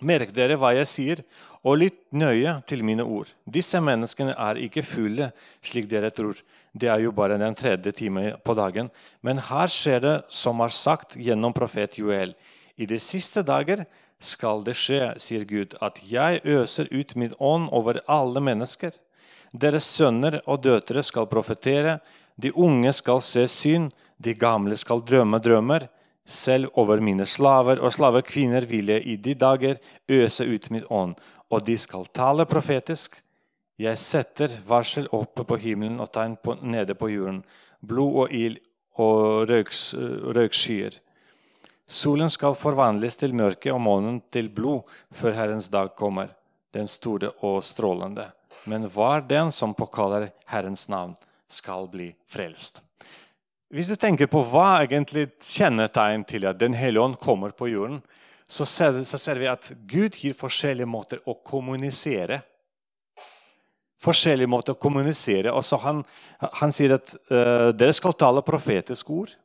Merk 0.00 0.32
dere 0.32 0.56
hva 0.56 0.72
jeg 0.76 0.88
sier, 0.88 1.22
og 1.60 1.80
lytt 1.82 1.98
nøye 2.16 2.54
til 2.68 2.84
mine 2.86 3.04
ord. 3.04 3.28
Disse 3.44 3.80
menneskene 3.84 4.32
er 4.32 4.60
ikke 4.64 4.84
fulle, 4.86 5.30
slik 5.60 5.90
dere 5.90 6.08
tror. 6.14 6.38
Det 6.72 6.88
er 6.88 7.02
jo 7.04 7.12
bare 7.12 7.36
den 7.40 7.56
tredje 7.58 7.92
time 7.92 8.36
på 8.44 8.54
dagen. 8.56 8.88
Men 9.20 9.42
her 9.50 9.68
skjer 9.68 10.00
det 10.00 10.16
som 10.32 10.62
er 10.64 10.72
sagt 10.72 11.18
gjennom 11.20 11.52
profet 11.52 11.98
Joel. 12.00 12.32
I 12.80 12.88
de 12.88 12.96
siste 13.02 13.44
dager 13.44 13.84
skal 14.20 14.64
det 14.64 14.76
skje, 14.78 15.14
sier 15.20 15.44
Gud, 15.48 15.76
at 15.80 16.00
jeg 16.04 16.40
øser 16.44 16.88
ut 16.92 17.16
min 17.16 17.36
ånd 17.38 17.68
over 17.72 18.00
alle 18.08 18.40
mennesker. 18.40 18.92
Deres 19.52 19.88
sønner 19.88 20.38
og 20.46 20.62
døtre 20.64 21.02
skal 21.04 21.28
profetere, 21.28 21.98
de 22.40 22.52
unge 22.56 22.92
skal 22.96 23.20
se 23.24 23.46
syn, 23.50 23.90
de 24.16 24.32
gamle 24.36 24.76
skal 24.80 25.02
drømme 25.04 25.40
drømmer. 25.42 25.88
Selv 26.26 26.70
over 26.78 27.00
mine 27.02 27.26
slaver 27.26 27.80
og 27.80 27.92
slavekvinner 27.94 28.66
vil 28.68 28.92
jeg 28.92 29.06
i 29.06 29.16
de 29.16 29.34
dager 29.34 29.80
øse 30.08 30.46
ut 30.46 30.70
min 30.70 30.86
ånd, 30.90 31.14
og 31.50 31.66
de 31.66 31.76
skal 31.78 32.06
tale 32.14 32.46
profetisk. 32.46 33.16
Jeg 33.80 33.98
setter 33.98 34.58
varsel 34.68 35.08
oppe 35.16 35.44
på 35.44 35.56
himmelen 35.56 36.00
og 36.00 36.12
tegn 36.12 36.36
på, 36.36 36.58
nede 36.62 36.94
på 36.94 37.08
jorden, 37.08 37.40
blod 37.80 38.24
og 38.24 38.34
ild 38.36 38.58
og 39.00 39.48
røks, 39.48 39.94
røykskyer. 39.96 40.98
Solen 41.90 42.30
skal 42.30 42.54
forvandles 42.54 43.16
til 43.18 43.34
mørke 43.34 43.72
og 43.72 43.80
månen 43.82 44.20
til 44.30 44.50
blod 44.54 44.84
før 45.10 45.34
Herrens 45.34 45.70
dag 45.72 45.94
kommer, 45.98 46.28
den 46.70 46.86
store 46.86 47.32
og 47.42 47.64
strålende. 47.66 48.28
Men 48.70 48.86
hver 48.92 49.24
den 49.26 49.50
som 49.50 49.74
påkaller 49.74 50.28
Herrens 50.46 50.86
navn, 50.88 51.16
skal 51.50 51.88
bli 51.90 52.12
frelst. 52.30 52.78
Hvis 53.70 53.86
du 53.86 53.94
tenker 53.94 54.26
på 54.26 54.40
hva 54.50 54.80
egentlig 54.82 55.28
kjennetegn 55.46 56.24
til 56.26 56.48
at 56.50 56.58
Den 56.58 56.74
hellige 56.74 57.04
ånd 57.04 57.18
kommer 57.22 57.52
på 57.54 57.68
jorden, 57.70 58.00
så 58.50 58.64
ser, 58.66 58.96
så 59.06 59.18
ser, 59.18 59.38
vi 59.38 59.46
at 59.46 59.68
Gud 59.86 60.16
gir 60.18 60.34
forskjellige 60.34 60.90
måter 60.90 61.20
å 61.22 61.36
kommunisere. 61.38 62.40
Forskjellige 64.02 64.50
måter 64.50 64.74
å 64.74 64.80
kommunisere. 64.80 65.52
Også 65.54 65.78
han, 65.84 66.00
han 66.40 66.74
sier 66.74 66.96
at 66.96 67.12
uh, 67.30 67.70
dere 67.70 67.94
skal 67.94 68.16
tale 68.18 68.42
profetiske 68.42 69.14
ord. 69.14 69.36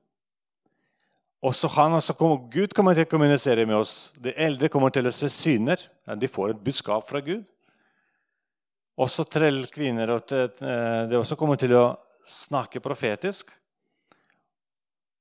Også 1.46 1.70
han, 1.76 1.94
også 2.00 2.16
kommer, 2.18 2.48
Gud 2.50 2.74
kommer 2.74 2.98
til 2.98 3.06
å 3.06 3.12
kommunisere 3.12 3.68
med 3.70 3.78
oss. 3.78 4.16
De 4.18 4.34
eldre 4.34 4.72
kommer 4.74 4.90
til 4.90 5.06
å 5.06 5.14
se 5.14 5.30
syner. 5.30 5.84
De 6.18 6.32
får 6.32 6.56
et 6.56 6.64
budskap 6.66 7.06
fra 7.06 7.22
Gud. 7.22 7.44
Også 8.98 9.28
trellkvinner 9.30 10.16
og 10.16 10.34
eh, 10.34 11.36
kommer 11.38 11.62
til 11.62 11.76
å 11.78 11.86
snakke 12.26 12.82
profetisk. 12.82 13.54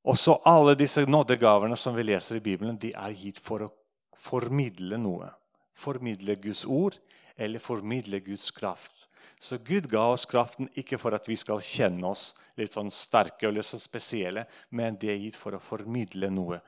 Også 0.04 0.36
alle 0.44 0.74
disse 0.76 1.06
nådegavene 1.08 1.76
som 1.80 1.96
vi 1.96 2.04
leser 2.04 2.36
i 2.36 2.44
Bibelen, 2.44 2.76
de 2.76 2.92
er 2.92 3.14
gitt 3.16 3.40
for 3.40 3.64
å 3.64 3.72
formidle 4.20 4.98
noe. 5.00 5.30
Formidle 5.74 6.36
Guds 6.36 6.64
ord 6.68 6.98
eller 7.36 7.58
formidle 7.58 8.20
Guds 8.20 8.50
kraft. 8.54 9.08
Så 9.40 9.58
Gud 9.64 9.88
ga 9.90 10.04
oss 10.12 10.26
kraften 10.28 10.68
ikke 10.76 10.98
for 11.00 11.16
at 11.16 11.28
vi 11.28 11.36
skal 11.36 11.62
kjenne 11.64 12.06
oss 12.06 12.34
litt 12.60 12.76
sånn 12.76 12.92
sterke 12.92 13.48
og 13.48 13.56
litt 13.56 13.66
sånn 13.66 13.82
spesielle, 13.82 14.44
men 14.70 14.98
det 15.00 15.10
er 15.12 15.22
gitt 15.22 15.40
for 15.40 15.56
å 15.56 15.62
formidle 15.62 16.30
noe 16.30 16.60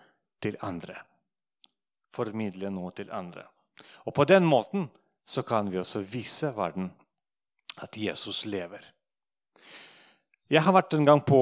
til 0.42 0.56
andre. 0.64 0.96
Formidle 2.16 2.72
noe 2.72 2.92
til 2.96 3.12
andre. 3.12 3.46
Og 4.08 4.16
på 4.16 4.24
den 4.24 4.48
måten 4.48 4.88
så 5.28 5.44
kan 5.44 5.68
vi 5.70 5.78
også 5.78 6.00
vise 6.00 6.52
verden 6.56 6.90
at 7.84 7.96
Jesus 8.00 8.46
lever. 8.48 8.95
Jeg 10.46 10.62
har 10.62 10.76
vært 10.76 10.94
en 10.94 11.06
gang 11.08 11.18
på 11.26 11.40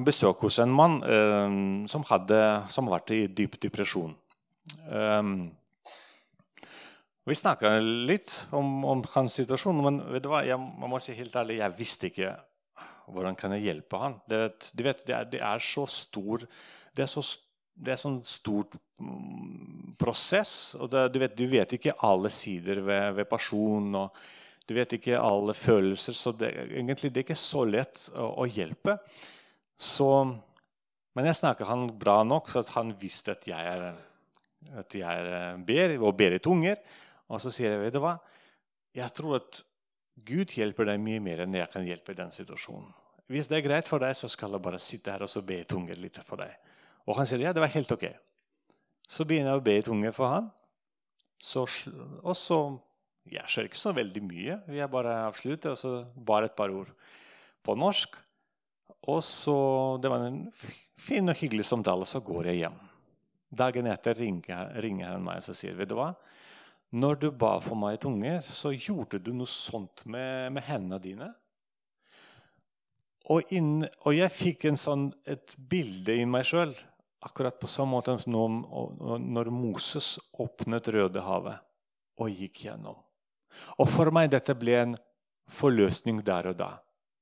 besøk 0.00 0.46
hos 0.46 0.56
en 0.62 0.72
mann 0.72 0.94
um, 1.04 1.56
som, 1.92 2.04
hadde, 2.08 2.38
som 2.72 2.88
vært 2.88 3.12
i 3.12 3.26
dyp 3.28 3.58
depresjon. 3.60 4.14
Um, 4.88 5.50
vi 7.28 7.36
snakka 7.36 7.74
litt 7.82 8.32
om, 8.56 8.78
om, 8.88 9.02
hans 9.12 9.36
situasjon, 9.36 9.82
men 9.84 9.98
vet 10.14 10.24
du 10.24 10.30
hva? 10.32 10.40
Jeg, 10.46 10.56
man 10.56 10.88
må 10.88 11.02
si 11.04 11.12
helt 11.18 11.36
ærlig, 11.36 11.58
jeg 11.60 11.76
visste 11.76 12.08
ikke 12.08 12.32
hvordan 13.12 13.36
kan 13.36 13.52
jeg 13.58 13.66
hjelpe 13.66 14.00
han. 14.00 14.16
Det, 14.24 14.40
vet, 14.40 15.04
det, 15.04 15.12
er, 15.18 15.28
det 15.36 15.42
er, 15.44 15.60
så 15.60 15.84
stor 15.90 16.46
Det 16.96 17.04
er 17.04 17.12
så 17.12 17.26
det 17.76 17.92
er 17.92 18.00
sånn 18.00 18.22
stort 18.24 18.72
mm, 19.04 19.96
prosess. 20.00 20.74
og 20.80 20.88
det, 20.94 21.02
du, 21.12 21.20
vet, 21.20 21.36
du, 21.36 21.44
vet, 21.50 21.76
ikke 21.76 21.98
alle 22.08 22.32
sider 22.32 22.80
ved, 22.80 23.18
ved 23.18 23.28
personen. 23.28 23.92
og 24.00 24.16
Du 24.66 24.74
vet 24.74 24.96
ikke 24.96 25.20
alle 25.20 25.54
følelser. 25.54 26.16
Så 26.16 26.32
det, 26.34 26.50
egentlig 26.66 27.12
det 27.12 27.22
er 27.22 27.28
ikke 27.28 27.38
så 27.38 27.62
lett 27.68 28.08
å, 28.14 28.32
å 28.42 28.48
hjelpe. 28.50 28.98
Så, 29.78 30.08
men 31.14 31.30
jeg 31.30 31.38
snakka 31.38 31.68
han 31.68 31.86
bra 31.98 32.22
nok, 32.26 32.50
så 32.50 32.64
han 32.74 32.94
visste 33.00 33.36
at 33.36 33.46
jeg 33.48 33.72
er, 33.76 33.86
at 34.82 34.98
jeg 34.98 35.30
er 35.30 35.62
ber, 35.66 35.96
og 36.00 36.16
ber 36.18 36.36
i 36.38 36.42
tunger. 36.42 36.80
Og 37.30 37.42
så 37.42 37.52
sier 37.54 37.74
jeg, 37.74 37.86
vet 37.86 37.96
du 37.96 38.02
hva, 38.02 38.16
jeg 38.96 39.12
tror 39.14 39.40
at 39.40 39.62
Gud 40.26 40.54
hjelper 40.56 40.88
deg 40.88 41.02
mye 41.02 41.20
mer 41.20 41.44
enn 41.44 41.58
jeg 41.58 41.68
kan 41.72 41.84
hjelpe 41.84 42.14
i 42.14 42.18
den 42.18 42.32
situasjonen. 42.32 42.88
Hvis 43.30 43.50
det 43.50 43.58
er 43.58 43.66
greit 43.66 43.88
for 43.90 44.00
deg, 44.00 44.14
så 44.16 44.30
skal 44.30 44.54
jeg 44.54 44.62
bare 44.62 44.78
sitte 44.80 45.12
her 45.12 45.24
og 45.26 45.46
be 45.46 45.60
i 45.60 45.66
tunger 45.68 45.98
litt 45.98 46.18
for 46.24 46.40
deg. 46.40 46.54
Og 47.06 47.18
han 47.18 47.26
sier 47.28 47.42
ja, 47.42 47.52
det 47.54 47.62
var 47.62 47.74
helt 47.74 47.92
ok. 47.92 48.06
Så 49.06 49.26
begynner 49.26 49.52
jeg 49.52 49.60
å 49.60 49.66
be 49.66 49.74
i 49.78 49.84
tunger 49.86 50.14
for 50.14 50.30
han. 50.30 50.48
Så, 51.42 51.66
og 52.22 52.34
så 52.38 52.60
Jeg 53.30 53.50
skjønner 53.50 53.70
ikke 53.70 53.80
så 53.80 53.92
veldig 53.96 54.22
mye. 54.22 54.58
Jeg 54.76 54.92
bare 54.92 55.14
avslutter, 55.26 55.74
og 55.74 55.80
så 55.80 55.92
bare 56.14 56.50
et 56.50 56.56
par 56.58 56.72
ord 56.74 56.92
på 57.66 57.74
norsk. 57.74 58.16
Og 59.10 59.22
så 59.22 59.56
Det 60.02 60.10
var 60.10 60.26
en 60.26 60.52
fin 60.98 61.28
og 61.28 61.36
hyggelig 61.36 61.64
samtale, 61.64 62.06
så 62.06 62.20
går 62.20 62.50
jeg 62.50 62.62
hjem. 62.64 62.78
Dagen 63.56 63.86
etter 63.86 64.14
ringer, 64.14 64.74
ringer 64.82 65.12
han 65.12 65.24
meg 65.24 65.38
og 65.38 65.46
så 65.46 65.54
sier 65.54 65.76
vet 65.78 65.88
du 65.88 65.94
hva? 65.94 66.14
Når 66.96 67.18
du 67.20 67.30
ba 67.30 67.58
for 67.60 67.78
meg 67.78 67.96
i 67.96 68.02
tunge, 68.02 68.32
så 68.42 68.72
gjorde 68.72 69.18
du 69.22 69.32
noe 69.34 69.50
sånt 69.50 70.04
med, 70.06 70.52
med 70.54 70.62
hendene 70.66 71.00
dine. 71.02 71.30
Og, 73.26 73.42
inn, 73.50 73.86
og, 74.04 74.12
jeg 74.14 74.30
fikk 74.30 74.68
sånn, 74.78 75.10
et 75.26 75.56
bilde 75.58 76.14
i 76.14 76.26
meg 76.28 76.46
sjøl 76.46 76.76
Akkurat 77.26 77.56
på 77.58 77.66
samme 77.66 77.96
måte 77.96 78.12
som 78.22 78.60
når 78.62 79.48
Moses 79.50 80.12
åpnet 80.38 80.86
Rødehavet 80.94 81.56
og 82.22 82.30
gikk 82.30 82.60
gjennom. 82.68 83.00
Og 83.80 83.88
for 83.90 84.12
meg 84.14 84.30
dette 84.32 84.54
ble 84.58 84.76
en 84.80 84.96
forløsning 85.52 86.22
der 86.26 86.50
og 86.52 86.58
da. 86.60 86.70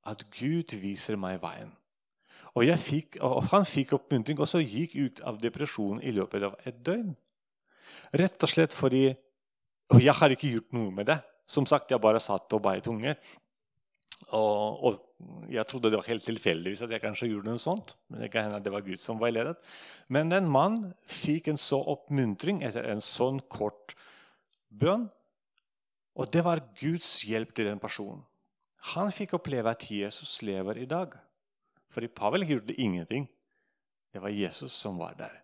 At 0.05 0.25
Gud 0.37 0.75
viser 0.81 1.19
meg 1.21 1.41
veien. 1.43 1.73
Og, 2.55 2.69
fikk, 2.79 3.19
og 3.25 3.49
Han 3.51 3.65
fikk 3.67 3.97
oppmuntring, 3.97 4.39
og 4.39 4.49
så 4.49 4.63
gikk 4.63 4.95
ut 4.95 5.23
av 5.27 5.41
depresjonen 5.43 6.03
i 6.03 6.13
løpet 6.15 6.47
av 6.47 6.59
et 6.65 6.77
døgn. 6.87 7.15
Rett 8.15 8.43
og 8.43 8.51
slett 8.51 8.75
fordi 8.75 9.15
Og 9.93 10.01
jeg 10.01 10.15
har 10.17 10.33
ikke 10.33 10.49
gjort 10.49 10.73
noe 10.73 10.91
med 10.91 11.07
det. 11.11 11.19
Som 11.47 11.67
sagt, 11.69 11.91
jeg 11.91 12.01
bare 12.01 12.21
satt 12.23 12.53
og 12.57 12.63
beit 12.65 12.87
unger. 12.89 13.19
Og, 14.33 14.85
og, 14.89 15.01
jeg 15.53 15.67
trodde 15.69 15.91
det 15.93 15.99
var 15.99 16.09
helt 16.09 16.25
tilfeldigvis 16.25 16.83
at 16.87 16.95
jeg 16.95 17.03
kanskje 17.03 17.29
gjorde 17.29 17.53
noe 17.53 17.61
sånt. 17.61 17.93
Men 18.09 18.25
det 18.25 18.31
kan 18.33 18.47
hende 18.47 18.63
at 18.63 18.65
det 18.65 18.73
var 18.73 18.85
Gud 18.87 19.03
som 19.03 19.21
veiledet. 19.21 19.59
Men 20.09 20.33
en 20.33 20.49
mann 20.49 20.79
fikk 21.05 21.51
en 21.53 21.61
så 21.61 21.83
oppmuntring 21.95 22.63
etter 22.65 22.89
en 22.89 23.05
sånn 23.05 23.43
kort 23.53 23.93
bønn. 24.73 25.11
Og 26.15 26.31
det 26.31 26.45
var 26.47 26.63
Guds 26.79 27.23
hjelp 27.27 27.55
til 27.55 27.69
den 27.71 27.81
personen. 27.83 28.23
Han 28.95 29.11
fikk 29.15 29.35
oppleve 29.39 29.73
at 29.73 29.87
Jesus 29.91 30.43
lever 30.45 30.79
i 30.83 30.87
dag. 30.87 31.15
For 31.91 32.05
i 32.05 32.11
Pavel 32.11 32.45
gjorde 32.47 32.77
ingenting. 32.77 33.27
Det 34.13 34.23
var 34.23 34.35
Jesus 34.35 34.73
som 34.73 34.99
var 34.99 35.17
der. 35.19 35.41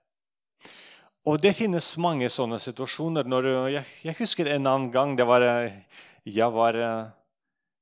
Og 1.26 1.40
det 1.42 1.52
finnes 1.56 1.88
mange 2.00 2.28
sånne 2.33 2.59
situasjoner. 2.62 3.26
Jeg, 3.70 3.85
jeg, 4.06 4.16
husker 4.18 4.48
en 4.48 4.66
annen 4.66 4.90
gang 4.94 5.16
det 5.18 5.26
var, 5.28 5.42
Jeg 6.24 6.52
var, 6.52 6.76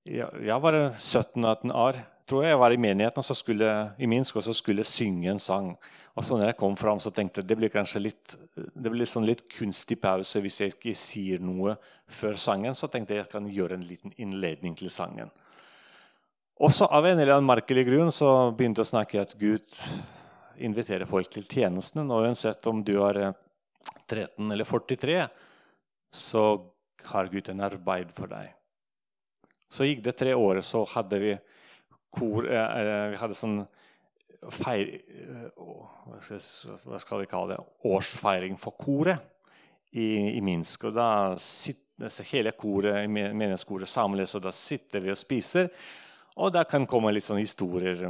jeg 0.05 0.63
var 0.63 0.79
17-18 0.97 1.75
år. 1.75 2.01
Tror 2.29 2.45
Jeg 2.45 2.53
jeg 2.53 2.61
var 2.61 2.75
i 2.75 2.81
menigheten 2.81 3.25
så 3.25 3.35
skulle, 3.35 3.69
i 3.99 4.07
Minsk 4.07 4.37
og 4.37 4.45
så 4.45 4.55
skulle 4.57 4.85
jeg 4.85 4.93
synge 4.93 5.31
en 5.33 5.41
sang. 5.41 5.71
Og 6.15 6.25
så 6.25 6.37
når 6.37 6.51
jeg 6.51 6.59
kom 6.61 6.77
fram, 6.77 7.01
så 7.01 7.11
tenkte 7.15 7.41
jeg 7.41 7.49
det 7.49 7.57
blir 7.57 7.73
kanskje 7.73 8.03
litt, 8.05 8.37
det 8.55 8.93
blir 8.93 9.09
sånn 9.09 9.27
litt 9.27 9.47
kunstig 9.49 10.01
pause 10.03 10.43
hvis 10.45 10.61
jeg 10.61 10.75
ikke 10.75 10.95
sier 10.99 11.41
noe 11.41 11.77
før 12.07 12.37
sangen. 12.37 12.77
Så 12.77 12.91
tenkte 12.93 13.15
jeg 13.15 13.25
jeg 13.25 13.33
kan 13.33 13.49
gjøre 13.49 13.79
en 13.79 13.87
liten 13.89 14.15
innledning 14.17 14.77
til 14.77 14.93
sangen. 14.93 15.33
Og 16.59 16.73
så 16.75 16.89
av 16.91 17.07
en 17.07 17.19
eller 17.19 17.37
annen 17.37 17.49
merkelig 17.49 17.85
grunn 17.87 18.11
så 18.13 18.51
begynte 18.51 18.83
jeg 18.83 18.89
å 18.89 18.93
snakke 18.93 19.23
at 19.23 19.37
Gud 19.39 19.69
inviterer 20.59 21.07
folk 21.07 21.31
til 21.31 21.47
tjenesten. 21.47 22.11
Og 22.11 22.27
uansett 22.27 22.67
om 22.67 22.83
du 22.85 22.97
er 23.07 23.21
13 24.09 24.27
eh, 24.27 24.55
eller 24.57 24.67
43, 24.67 25.21
så 26.11 26.45
har 27.13 27.31
Gud 27.31 27.49
en 27.49 27.63
arbeid 27.63 28.11
for 28.17 28.31
deg. 28.31 28.51
Så 29.71 29.87
gikk 29.87 30.03
det 30.05 30.17
tre 30.19 30.35
år, 30.35 30.63
så 30.65 30.83
hadde 30.97 31.21
vi 31.23 31.37
kor 32.11 32.49
eh, 32.49 32.79
eh 32.81 33.11
Vi 33.13 33.21
hadde 33.21 33.39
sånn 33.39 33.61
feir... 34.61 34.95
Eh, 35.09 35.49
hva 36.09 37.01
skal 37.03 37.23
vi 37.23 37.31
kalle 37.31 37.55
det? 37.55 37.63
Årsfeiring 37.89 38.59
for 38.61 38.77
koret 38.79 39.21
i, 39.93 40.37
i 40.37 40.41
Minsk. 40.45 40.89
Og 40.89 40.97
da 40.97 41.11
sitter 41.43 42.29
hele 42.31 42.53
koret, 42.55 43.09
menighetskoret 43.11 43.91
samles, 43.91 44.35
og 44.39 44.45
da 44.47 44.53
sitter 44.55 45.03
vi 45.05 45.13
og 45.13 45.19
spiser. 45.19 45.69
Og 46.39 46.53
da 46.55 46.63
kan 46.71 46.87
komme 46.87 47.11
litt 47.11 47.27
sånne 47.27 47.43
historier 47.43 48.05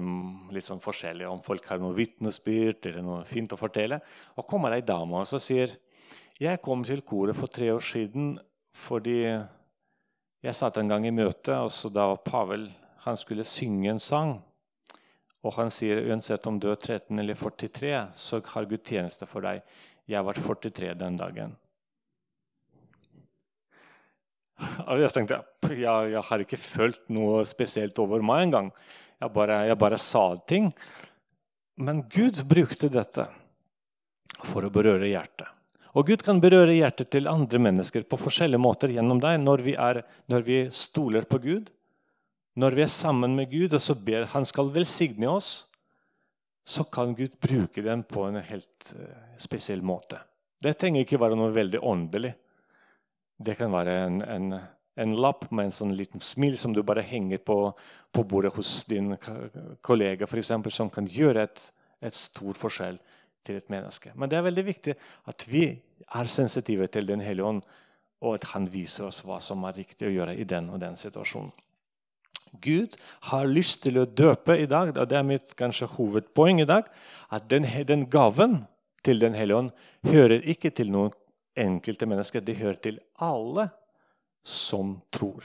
litt 0.52 0.66
sånn 0.66 0.82
forskjellige, 0.84 1.30
om 1.32 1.40
folk 1.44 1.64
har 1.70 1.80
noe 1.80 1.96
vitnesbyrd 1.96 2.90
eller 2.90 3.04
noe 3.04 3.22
fint 3.28 3.54
å 3.54 3.60
fortelle. 3.60 4.02
Og 4.36 4.46
kommer 4.48 4.76
ei 4.76 4.84
dame 4.84 5.22
og 5.22 5.40
sier 5.40 5.72
jeg 6.38 6.60
kom 6.62 6.84
til 6.86 7.00
koret 7.02 7.34
for 7.34 7.50
tre 7.50 7.72
år 7.74 7.82
siden 7.82 8.36
fordi 8.78 9.22
jeg 9.24 10.54
satt 10.54 10.76
en 10.78 10.92
gang 10.92 11.02
i 11.08 11.10
møte, 11.10 11.56
og 11.56 11.72
så 11.74 11.88
da 11.90 12.04
var 12.12 12.20
Pavel 12.22 12.68
han 13.04 13.16
skulle 13.16 13.46
synge 13.46 13.90
en 13.90 14.02
sang. 14.02 14.36
Og 15.46 15.54
han 15.54 15.70
sier 15.70 16.02
uansett 16.10 16.46
om 16.50 16.58
du 16.58 16.68
er 16.72 16.78
13 16.78 17.18
eller 17.18 17.38
43, 17.38 17.94
så 18.18 18.40
har 18.52 18.66
Gud 18.70 18.82
tjeneste 18.84 19.28
for 19.30 19.46
deg. 19.46 19.62
Jeg 20.08 20.24
var 20.26 20.38
43 20.38 20.94
den 20.98 21.18
dagen. 21.20 21.54
Og 24.90 24.98
jeg 24.98 25.12
tenkte 25.14 25.38
jeg, 25.70 26.14
jeg 26.14 26.24
har 26.30 26.42
ikke 26.42 26.58
følt 26.58 27.04
noe 27.14 27.44
spesielt 27.46 27.98
over 28.02 28.24
meg 28.24 28.48
engang. 28.48 28.72
Jeg, 29.18 29.30
bare, 29.34 29.60
jeg 29.68 29.78
bare 29.78 30.00
sa 30.02 30.24
ting. 30.50 30.72
Men 31.78 32.02
Gud 32.10 32.42
brukte 32.50 32.90
dette 32.90 33.28
for 34.42 34.66
å 34.66 34.72
berøre 34.74 35.10
hjertet. 35.10 35.46
Og 35.96 36.10
Gud 36.10 36.22
kan 36.26 36.40
berøre 36.42 36.74
hjertet 36.76 37.10
til 37.14 37.30
andre 37.30 37.58
mennesker 37.62 38.04
på 38.06 38.18
forskjellige 38.20 38.60
måter 38.60 38.92
gjennom 38.92 39.22
deg 39.22 39.38
når 39.42 39.62
vi, 39.64 39.74
er, 39.78 40.02
når 40.30 40.44
vi 40.46 40.58
stoler 40.74 41.26
på 41.26 41.40
Gud, 41.42 41.70
når 42.58 42.74
vi 42.74 42.82
er 42.82 42.90
sammen 42.90 43.36
med 43.38 43.50
Gud 43.52 43.74
og 43.76 43.82
så 43.82 43.94
ber 43.94 44.26
Han 44.32 44.46
skal 44.48 44.72
velsigne 44.74 45.28
oss, 45.30 45.68
så 46.68 46.84
kan 46.84 47.14
Gud 47.16 47.38
bruke 47.40 47.82
den 47.84 48.02
på 48.04 48.26
en 48.26 48.40
helt 48.44 48.90
uh, 48.98 49.36
spesiell 49.40 49.82
måte. 49.82 50.18
Det 50.60 50.74
trenger 50.76 51.04
ikke 51.04 51.20
være 51.22 51.38
noe 51.38 51.54
veldig 51.54 51.80
åndelig. 51.86 52.32
Det 53.38 53.54
kan 53.56 53.70
være 53.72 53.94
en, 54.04 54.18
en, 54.22 54.56
en, 54.98 55.14
lapp 55.22 55.46
med 55.54 55.68
en 55.68 55.76
sånn 55.76 55.94
liten 55.94 56.20
smil 56.20 56.58
som 56.58 56.74
du 56.74 56.82
bare 56.82 57.06
henger 57.06 57.38
på, 57.38 57.56
på 58.12 58.24
bordet 58.26 58.52
hos 58.56 58.82
din 58.90 59.14
kollega, 59.86 60.26
eksempel, 60.26 60.74
som 60.74 60.90
kan 60.90 61.06
gjøre 61.06 61.46
et, 61.46 61.62
et 62.02 62.18
stor 62.18 62.58
forskjell 62.58 62.98
til 63.46 63.60
et 63.60 63.70
menneske. 63.70 64.10
Men 64.18 64.28
det 64.28 64.40
er 64.40 64.48
veldig 64.48 64.66
viktig 64.66 64.96
at 65.30 65.46
vi 65.48 65.70
er 65.70 66.32
sensitive 66.32 66.90
til 66.90 67.06
Den 67.06 67.22
hellige 67.22 67.46
ånd, 67.46 67.62
og 68.26 68.34
at 68.34 68.50
han 68.50 68.66
viser 68.66 69.06
oss 69.06 69.22
hva 69.22 69.38
som 69.38 69.62
er 69.68 69.78
riktig 69.78 70.10
å 70.10 70.14
gjøre 70.16 70.34
i 70.34 70.44
den 70.48 70.72
og 70.74 70.82
den 70.82 70.98
situasjonen. 70.98 71.54
Gud 72.62 72.96
har 73.30 73.48
lyst 73.48 73.82
til 73.84 74.00
å 74.00 74.06
døpe 74.06 74.56
i 74.58 74.66
dag, 74.70 74.94
og 74.96 75.08
det 75.10 75.18
er 75.18 75.26
mitt 75.26 75.54
kanskje 75.58 75.90
hovedpoeng 75.96 76.62
i 76.62 76.68
dag. 76.68 76.88
At 77.30 77.48
den, 77.50 77.66
den 77.86 78.06
gaven 78.10 78.62
til 79.04 79.20
Den 79.20 79.34
hellige 79.34 79.56
ånd 79.56 79.70
hører 80.10 80.42
ikke 80.42 80.70
til 80.74 80.90
noen 80.92 81.12
enkelte 81.58 82.06
mennesker. 82.06 82.42
Det 82.42 82.58
hører 82.58 82.80
til 82.82 82.98
alle 83.14 83.68
som 84.44 84.98
tror. 85.14 85.44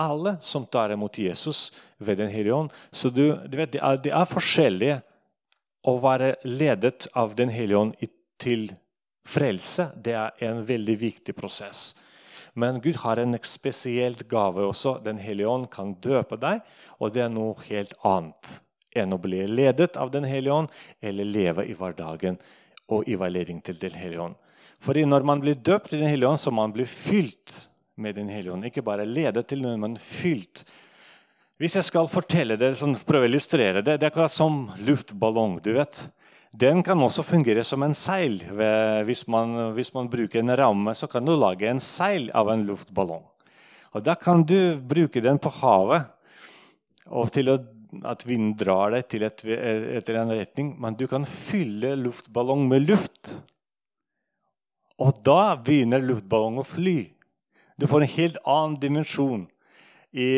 Alle 0.00 0.36
som 0.42 0.66
tar 0.66 0.94
imot 0.94 1.18
Jesus 1.18 1.72
ved 1.98 2.18
Den 2.18 2.30
hellige 2.30 2.54
ånd. 2.54 2.70
Så 2.90 3.10
du, 3.10 3.34
du 3.46 3.56
vet, 3.58 3.72
det, 3.72 3.82
er, 3.82 3.98
det 4.02 4.14
er 4.14 4.30
forskjellig 4.30 4.94
å 5.84 5.98
være 6.02 6.34
ledet 6.44 7.08
av 7.14 7.34
Den 7.38 7.52
hellige 7.52 7.78
ånd 7.78 7.94
til 8.42 8.70
frelse. 9.28 9.90
Det 9.96 10.16
er 10.18 10.48
en 10.48 10.64
veldig 10.66 10.96
viktig 11.00 11.36
prosess. 11.36 11.92
Men 12.54 12.80
Gud 12.80 13.00
har 13.02 13.18
en 13.18 13.34
spesiell 13.42 14.14
gave 14.30 14.62
også. 14.68 14.98
Den 15.04 15.18
hellige 15.18 15.50
ånd 15.50 15.66
kan 15.74 15.96
døpe 16.02 16.38
deg, 16.38 16.62
og 16.98 17.14
det 17.14 17.24
er 17.24 17.32
noe 17.32 17.56
helt 17.66 17.96
annet 18.06 18.60
enn 18.94 19.10
å 19.10 19.18
bli 19.18 19.42
ledet 19.50 19.96
av 19.98 20.12
Den 20.14 20.22
hellige 20.22 20.54
ånd 20.54 20.70
eller 21.02 21.26
leve 21.26 21.64
i 21.66 21.74
hverdagen 21.74 22.38
og 22.94 23.08
i 23.10 23.16
veiledning 23.18 23.58
til 23.64 23.78
Den 23.80 23.96
hellige 23.98 24.22
ånd. 24.28 24.36
For 24.78 24.94
når 24.94 25.26
man 25.26 25.42
blir 25.42 25.58
døpt 25.58 25.94
i 25.94 25.98
Den 25.98 26.12
hellige 26.12 26.30
ånd, 26.30 26.40
så 26.40 26.52
man 26.54 26.72
blir 26.72 26.86
fylt 26.86 27.64
med 27.96 28.14
Den 28.14 28.30
hellige 28.30 28.52
ånd. 28.54 28.66
Ikke 28.68 28.86
bare 28.86 29.06
ledet 29.06 29.48
til 29.50 29.62
noe, 29.64 29.76
men 29.80 29.96
fylt. 29.98 30.64
Hvis 31.58 31.76
jeg 31.78 31.86
skal 31.86 32.10
fortelle 32.10 32.58
det, 32.58 32.74
sånn, 32.78 32.96
prøve 33.06 33.28
å 33.28 33.30
illustrere 33.30 33.82
det, 33.82 33.98
det 33.98 34.06
er 34.06 34.12
akkurat 34.12 34.34
som 34.34 34.68
luftballong. 34.86 35.60
du 35.62 35.72
vet. 35.74 36.00
Den 36.54 36.84
kan 36.86 37.00
også 37.02 37.24
fungere 37.26 37.64
som 37.66 37.82
en 37.82 37.96
seil. 37.98 38.38
Hvis 39.08 39.24
man, 39.26 39.72
hvis 39.74 39.90
man 39.94 40.10
bruker 40.10 40.38
en 40.38 40.54
ramme, 40.54 40.94
så 40.94 41.08
kan 41.10 41.26
du 41.26 41.34
lage 41.34 41.66
en 41.66 41.82
seil 41.82 42.28
av 42.30 42.52
en 42.52 42.62
luftballong. 42.68 43.24
Og 43.94 44.04
Da 44.06 44.14
kan 44.14 44.42
du 44.46 44.78
bruke 44.78 45.22
den 45.22 45.38
på 45.38 45.50
havet 45.60 46.10
og 47.10 47.32
til 47.34 47.50
å, 47.52 47.58
at 48.06 48.22
vinden 48.26 48.54
drar 48.58 48.94
deg 48.94 49.08
til 49.10 49.26
et, 49.26 49.42
etter 49.44 50.20
en 50.20 50.30
retning. 50.30 50.72
Men 50.78 50.94
du 50.98 51.08
kan 51.10 51.26
fylle 51.26 51.96
luftballong 51.98 52.68
med 52.70 52.86
luft. 52.86 53.34
Og 55.02 55.18
da 55.26 55.56
begynner 55.58 56.02
luftballongen 56.02 56.62
å 56.62 56.68
fly. 56.68 56.98
Du 57.74 57.88
får 57.90 58.04
en 58.04 58.14
helt 58.14 58.42
annen 58.46 58.78
dimensjon 58.78 59.46
i, 60.14 60.30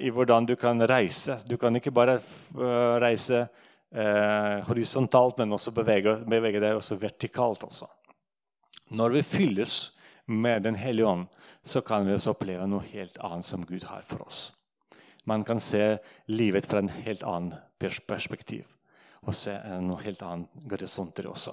i, 0.00 0.08
hvordan 0.08 0.48
du 0.48 0.54
kan 0.56 0.80
reise. 0.88 1.36
Du 1.44 1.58
kan 1.60 1.76
ikke 1.76 1.92
bare 1.92 2.16
uh, 2.56 2.96
reise 3.02 3.44
uh, 3.96 4.60
horisontalt, 4.68 5.38
men 5.38 5.52
også 5.52 5.72
beveger, 5.76 6.24
beveger 6.28 6.60
det 6.60 6.74
også 6.74 6.98
vertikalt. 7.00 7.64
Også. 7.64 7.88
Når 8.90 9.16
vi 9.16 9.22
fylles 9.22 9.96
med 10.26 10.62
Den 10.62 10.76
hellige 10.78 11.06
ånd, 11.06 11.26
så 11.62 11.80
kan 11.80 12.06
vi 12.06 12.14
også 12.14 12.30
oppleve 12.30 12.66
noe 12.70 12.86
helt 12.92 13.18
annet 13.18 13.46
som 13.46 13.64
Gud 13.66 13.82
har 13.90 14.02
for 14.06 14.22
oss. 14.26 14.52
Man 15.26 15.44
kan 15.44 15.60
se 15.60 15.98
livet 16.26 16.66
fra 16.66 16.78
en 16.78 16.88
helt 16.88 17.22
annen 17.26 17.54
perspektiv 18.06 18.64
og 19.20 19.36
se 19.36 19.52
noe 19.84 20.00
helt 20.00 20.22
annet 20.24 20.70
horisonter 20.70 21.28
også. 21.28 21.52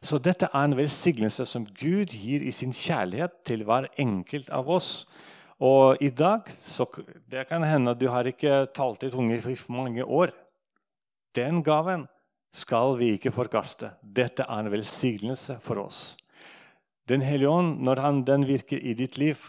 Så 0.00 0.20
dette 0.22 0.48
er 0.48 0.64
en 0.64 0.76
velsignelse 0.78 1.44
som 1.48 1.66
Gud 1.66 2.14
gir 2.14 2.44
i 2.46 2.54
sin 2.56 2.72
kjærlighet 2.72 3.42
til 3.48 3.66
hver 3.68 3.90
enkelt 4.00 4.48
av 4.54 4.70
oss. 4.72 5.04
Og 5.62 6.00
i 6.02 6.08
dag 6.10 6.48
så 6.48 6.86
Det 7.28 7.46
kan 7.48 7.62
hende 7.62 7.90
at 7.90 8.00
du 8.00 8.08
har 8.08 8.24
ikke 8.24 8.66
talt 8.74 9.02
i 9.02 9.10
tunge 9.10 9.36
i 9.36 9.56
mange 9.68 10.04
år. 10.04 10.32
Den 11.36 11.62
gaven 11.64 12.06
skal 12.52 12.98
vi 13.00 13.14
ikke 13.16 13.32
forkaste. 13.32 13.94
Dette 14.02 14.44
er 14.44 14.60
en 14.60 14.72
velsignelse 14.72 15.58
for 15.64 15.80
oss. 15.86 16.12
Den 17.08 17.24
hellige 17.24 17.50
ånd, 17.50 17.80
når 17.82 18.02
han, 18.04 18.22
den 18.28 18.46
virker 18.46 18.78
i 18.78 18.94
ditt 18.94 19.18
liv, 19.18 19.40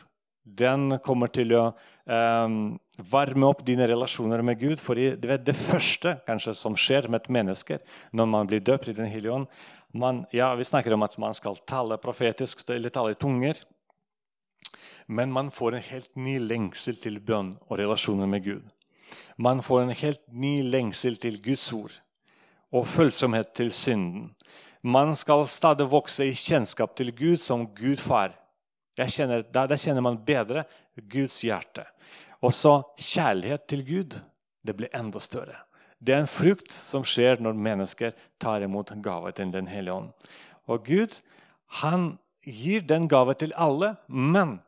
den 0.43 0.97
kommer 1.03 1.29
til 1.31 1.53
å 1.55 1.61
um, 2.03 2.75
varme 3.11 3.47
opp 3.47 3.61
dine 3.67 3.85
relasjoner 3.87 4.41
med 4.43 4.59
Gud. 4.59 4.81
For 4.83 4.99
det, 4.99 5.37
det 5.45 5.55
første 5.55 6.17
kanskje, 6.27 6.55
som 6.59 6.75
skjer 6.75 7.07
med 7.07 7.23
et 7.23 7.31
menneske 7.31 7.79
når 8.11 8.29
man 8.31 8.49
blir 8.49 8.63
døpt 8.63 8.89
i 8.91 8.97
Den 8.97 9.11
hellige 9.11 9.37
ånd 9.37 9.47
man, 9.93 10.25
ja, 10.33 10.55
Vi 10.55 10.65
snakker 10.65 10.93
om 10.93 11.03
at 11.05 11.17
man 11.21 11.35
skal 11.37 11.59
tale 11.69 11.99
profetisk 12.01 12.63
eller 12.69 12.89
tale 12.89 13.13
i 13.13 13.19
tunger. 13.19 13.59
Men 15.07 15.31
man 15.31 15.51
får 15.51 15.75
en 15.75 15.85
helt 15.85 16.15
ny 16.15 16.39
lengsel 16.39 16.97
til 16.97 17.19
bønn 17.21 17.51
og 17.67 17.77
relasjoner 17.77 18.27
med 18.27 18.43
Gud. 18.43 18.71
Man 19.37 19.63
får 19.63 19.81
en 19.81 19.95
helt 19.97 20.21
ny 20.31 20.61
lengsel 20.61 21.17
til 21.17 21.41
Guds 21.43 21.67
ord 21.73 21.95
og 22.73 22.87
følsomhet 22.89 23.53
til 23.53 23.71
synden. 23.73 24.31
Man 24.83 25.15
skal 25.15 25.45
stadig 25.47 25.87
vokse 25.91 26.25
i 26.27 26.35
kjennskap 26.35 26.95
til 26.97 27.13
Gud 27.15 27.39
som 27.39 27.67
Gud 27.75 28.01
far. 28.01 28.33
Kjenner, 28.97 29.41
der, 29.41 29.67
der, 29.67 29.77
kjenner 29.77 30.01
man 30.01 30.19
bedre 30.25 30.65
Guds 31.09 31.39
hjerte. 31.41 31.85
Og 32.41 32.53
så 32.53 32.81
kjærlighet 32.99 33.67
til 33.69 33.85
Gud. 33.87 34.17
Det 34.63 34.75
blir 34.75 34.91
enda 34.93 35.19
større. 35.19 35.63
Det 36.03 36.13
er 36.13 36.25
en 36.25 36.27
frukt 36.27 36.71
som 36.71 37.05
skjer 37.07 37.39
når 37.39 37.55
mennesker 37.55 38.11
tar 38.41 38.65
imot 38.65 38.91
gave 39.03 39.31
til 39.31 39.51
Den 39.51 39.67
hellige 39.67 39.93
ånd. 39.93 40.11
Og 40.67 40.85
Gud 40.85 41.19
han 41.81 42.17
gir 42.43 42.81
den 42.81 43.07
gave 43.07 43.33
til 43.33 43.53
alle, 43.55 43.95
men 44.07 44.59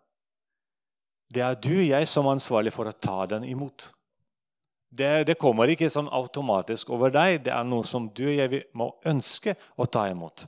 det 1.34 1.44
er 1.44 1.60
du 1.60 1.74
og 1.76 1.88
jeg 1.88 2.08
som 2.08 2.26
er 2.26 2.38
ansvarlig 2.38 2.74
for 2.74 2.88
å 2.88 2.96
ta 2.96 3.26
den 3.28 3.44
imot. 3.44 3.92
Det, 4.96 5.26
det, 5.28 5.36
kommer 5.40 5.68
ikke 5.72 5.90
sånn 5.92 6.08
automatisk 6.14 6.94
over 6.96 7.12
deg. 7.12 7.42
Det 7.48 7.52
er 7.52 7.68
noe 7.68 7.84
som 7.88 8.08
du 8.16 8.24
og 8.30 8.38
jeg 8.38 8.64
må 8.78 8.94
ønske 9.08 9.56
å 9.76 9.88
ta 9.92 10.06
imot. 10.08 10.46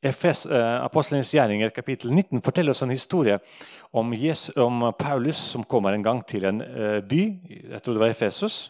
FS, 0.00 0.46
eh, 0.48 0.76
Apostelens 0.80 1.34
gjerninger 1.34 1.72
kapittel 1.76 2.08
19 2.14 2.40
forteller 2.40 2.72
oss 2.72 2.80
en 2.86 2.92
historie 2.94 3.36
om, 3.92 4.14
Jesus, 4.16 4.54
om, 4.56 4.86
Paulus 4.96 5.36
som 5.52 5.64
kommer 5.68 5.92
en 5.92 6.06
gang 6.06 6.22
til 6.24 6.46
en 6.48 6.62
eh, 6.64 7.00
by. 7.04 7.24
Jeg 7.74 7.82
tror 7.84 7.98
det 7.98 8.04
var 8.06 8.14
Efesus. 8.14 8.60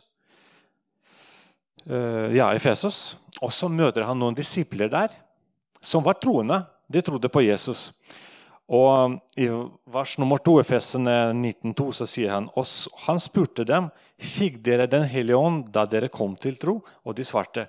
Eh, 1.87 2.35
ja, 2.35 2.51
Efesus. 2.51 3.15
Og 3.39 3.55
så 3.55 3.71
møter 3.71 4.09
han 4.09 4.19
noen 4.19 4.35
disipler 4.35 4.91
der 4.91 5.15
som 5.81 6.03
var 6.03 6.19
troende. 6.19 6.65
De 6.91 7.03
trodde 7.07 7.31
på 7.31 7.45
Jesus. 7.47 7.93
Og 8.71 9.17
I 9.35 9.49
vers 9.91 10.13
nummer 10.23 10.39
to, 10.39 10.61
i 10.61 10.63
Efesene 10.63 11.33
19,2 11.35 11.89
så 11.99 12.07
sier 12.07 12.37
han 12.37 12.47
oss, 12.61 12.85
han 13.07 13.19
spurte 13.19 13.67
dem 13.67 13.89
fikk 14.21 14.61
dere 14.63 14.87
Den 14.87 15.09
hellige 15.11 15.39
ånd 15.39 15.73
da 15.75 15.87
dere 15.91 16.11
kom 16.13 16.37
til 16.39 16.59
tro. 16.61 16.77
Og 17.03 17.17
de 17.19 17.27
svarte 17.27 17.67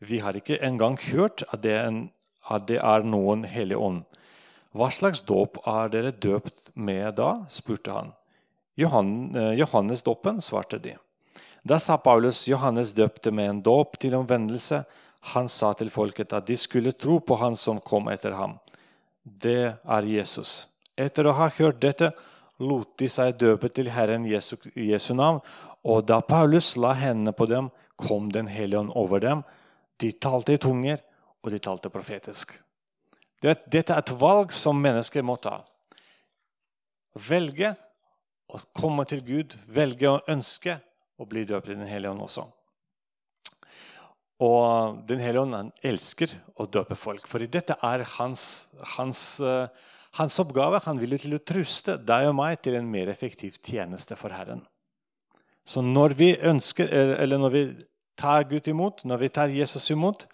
vi 0.00 0.22
har 0.24 0.32
ikke 0.32 0.56
engang 0.64 0.96
hørt 1.10 1.44
at 1.52 1.60
det, 1.60 1.76
en, 1.76 1.98
at 2.48 2.64
det 2.70 2.78
er 2.80 3.04
noen 3.04 3.44
hellig 3.44 3.76
ånd. 3.76 4.06
Hva 4.72 4.88
slags 4.94 5.20
dåp 5.28 5.58
er 5.68 5.92
dere 5.92 6.14
døpt 6.16 6.72
med 6.72 7.18
da? 7.18 7.44
spurte 7.52 7.92
han. 7.92 8.14
Johan, 8.80 9.36
eh, 9.36 9.52
Johannesdåpen, 9.60 10.40
svarte 10.40 10.80
de. 10.80 10.94
Da 11.68 11.76
sa 11.76 11.98
Paulus 12.00 12.46
Johannes 12.48 12.94
døpte 12.96 13.28
med 13.30 13.50
en 13.50 13.62
dåp 13.66 13.98
til 14.00 14.16
omvendelse. 14.16 14.86
Han 15.34 15.52
sa 15.52 15.74
til 15.76 15.92
folket 15.92 16.32
at 16.32 16.48
de 16.48 16.56
skulle 16.56 16.96
tro 16.96 17.18
på 17.20 17.36
han 17.36 17.58
som 17.60 17.82
kom 17.84 18.08
etter 18.08 18.38
ham 18.38 18.56
det 19.24 19.76
er 19.82 20.08
Jesus. 20.08 20.68
Etter 20.96 21.26
å 21.26 21.36
ha 21.38 21.48
hørt 21.58 21.80
dette 21.82 22.12
lot 22.60 22.96
de 23.00 23.08
seg 23.08 23.38
døpe 23.40 23.70
til 23.72 23.90
Herren 23.92 24.26
Jesu, 24.28 24.56
Jesu 24.74 25.12
navn. 25.14 25.40
Og 25.84 26.04
da 26.08 26.20
Paulus 26.20 26.74
la 26.76 26.92
hendene 26.98 27.32
på 27.32 27.48
dem, 27.48 27.70
kom 27.96 28.30
Den 28.32 28.46
hellige 28.48 28.80
ånd 28.80 28.92
over 28.96 29.20
dem. 29.20 29.42
De 30.00 30.12
talte 30.12 30.54
i 30.56 30.60
tunger, 30.60 31.00
og 31.44 31.50
de 31.52 31.58
talte 31.58 31.90
profetisk. 31.92 32.54
Dette 33.40 33.92
er 33.92 33.98
et 34.00 34.12
valg 34.20 34.52
som 34.52 34.80
mennesker 34.80 35.24
må 35.24 35.36
ta. 35.40 35.62
Velge 37.28 37.74
å 38.48 38.60
komme 38.76 39.06
til 39.08 39.22
Gud, 39.24 39.56
velge 39.66 40.08
å 40.08 40.20
ønske 40.28 40.78
å 41.20 41.26
bli 41.28 41.44
døpt 41.48 41.70
i 41.70 41.76
Den 41.76 41.88
hellige 41.88 42.12
ånd 42.12 42.24
også. 42.24 42.44
Og 44.40 45.00
Den 45.08 45.20
hellige 45.20 45.44
ånd 45.44 45.72
elsker 45.84 46.32
å 46.56 46.64
døpe 46.64 46.96
folk, 46.96 47.26
for 47.28 47.44
dette 47.44 47.76
er 47.84 48.04
hans, 48.16 48.44
hans, 48.96 49.22
uh, 49.44 49.68
hans, 50.16 50.38
oppgave. 50.40 50.80
Han 50.86 51.00
vil 51.00 51.18
til 51.20 51.36
å 51.36 51.42
truste 51.44 51.98
deg 52.00 52.30
og 52.30 52.38
meg 52.38 52.62
til 52.64 52.78
en 52.78 52.88
mer 52.88 53.12
effektiv 53.12 53.58
tjeneste 53.60 54.16
for 54.16 54.32
Herren. 54.32 54.64
Så 55.68 55.84
når 55.84 56.16
vi 56.16 56.30
ønsker, 56.34 56.88
eller 56.88 57.38
når 57.38 57.52
vi 57.52 57.64
tar 58.16 58.48
Gud 58.48 58.68
imot, 58.68 59.04
når 59.04 59.26
vi 59.26 59.28
tar 59.28 59.52
Jesus 59.52 59.90
imot, 59.92 60.24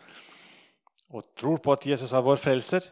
og 1.11 1.27
tror 1.39 1.59
på 1.63 1.75
at 1.75 1.87
Jesus 1.87 2.15
er 2.15 2.25
vår 2.25 2.39
frelser, 2.39 2.87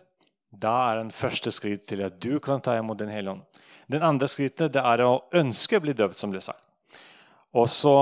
da 0.51 0.75
er 0.91 1.01
den 1.01 1.15
første 1.15 1.51
skritt 1.55 1.87
til 1.89 2.05
at 2.07 2.19
du 2.23 2.39
kan 2.43 2.63
ta 2.63 2.77
imot 2.79 2.99
Den 2.99 3.11
hellige 3.11 3.39
ånd. 3.39 3.63
Den 3.91 4.03
andre 4.03 4.29
skrittet 4.31 4.73
det 4.75 4.83
er 4.83 5.03
å 5.05 5.25
ønske 5.35 5.79
å 5.79 5.83
bli 5.85 5.95
døpt, 5.95 6.19
som 6.19 6.31
ble 6.33 6.41
sagt. 6.43 6.63
Og 7.55 7.69
så, 7.71 7.97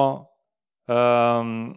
um, 0.88 1.72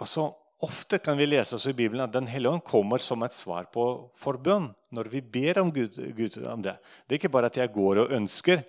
og 0.00 0.08
så 0.10 0.26
Ofte 0.64 0.98
kan 1.02 1.18
vi 1.18 1.26
lese 1.26 1.58
oss 1.58 1.66
i 1.68 1.74
Bibelen 1.76 2.04
at 2.06 2.12
Den 2.14 2.28
hellige 2.30 2.54
ånd 2.56 2.64
kommer 2.64 3.02
som 3.02 3.22
et 3.26 3.36
svar 3.36 3.66
på 3.74 3.84
forbønn. 4.16 4.70
Når 4.94 5.10
vi 5.12 5.20
ber 5.20 5.60
om 5.60 5.72
Gud, 5.74 5.98
Gud, 6.16 6.38
om 6.46 6.62
det. 6.64 6.76
Det 7.04 7.16
er 7.16 7.20
ikke 7.20 7.32
bare 7.36 7.50
at 7.52 7.58
jeg 7.60 7.72
går 7.74 8.04
og 8.04 8.14
ønsker, 8.16 8.62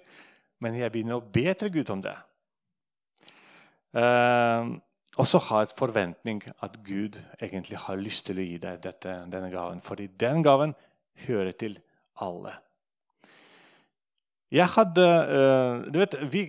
men 0.59 0.75
jeg 0.79 0.91
begynner 0.91 1.19
å 1.19 1.27
be 1.37 1.53
til 1.53 1.71
Gud 1.77 1.93
om 1.93 2.01
det. 2.03 2.15
Uh, 3.95 4.75
og 5.15 5.27
så 5.29 5.39
ha 5.47 5.61
et 5.63 5.75
forventning 5.77 6.41
at 6.65 6.75
Gud 6.83 7.21
egentlig 7.39 7.79
har 7.85 8.01
lyst 8.01 8.27
til 8.27 8.41
å 8.41 8.49
gi 8.49 8.57
deg 8.59 8.81
dette, 8.83 9.15
denne 9.31 9.51
gaven. 9.53 9.79
Fordi 9.85 10.09
den 10.19 10.43
gaven 10.43 10.75
hører 11.27 11.55
til 11.55 11.77
alle. 12.19 12.57
Jeg 14.55 14.67
hadde 14.75 15.05
uh, 15.05 15.85
du 15.91 15.99
vet, 15.99 16.15
vi, 16.31 16.43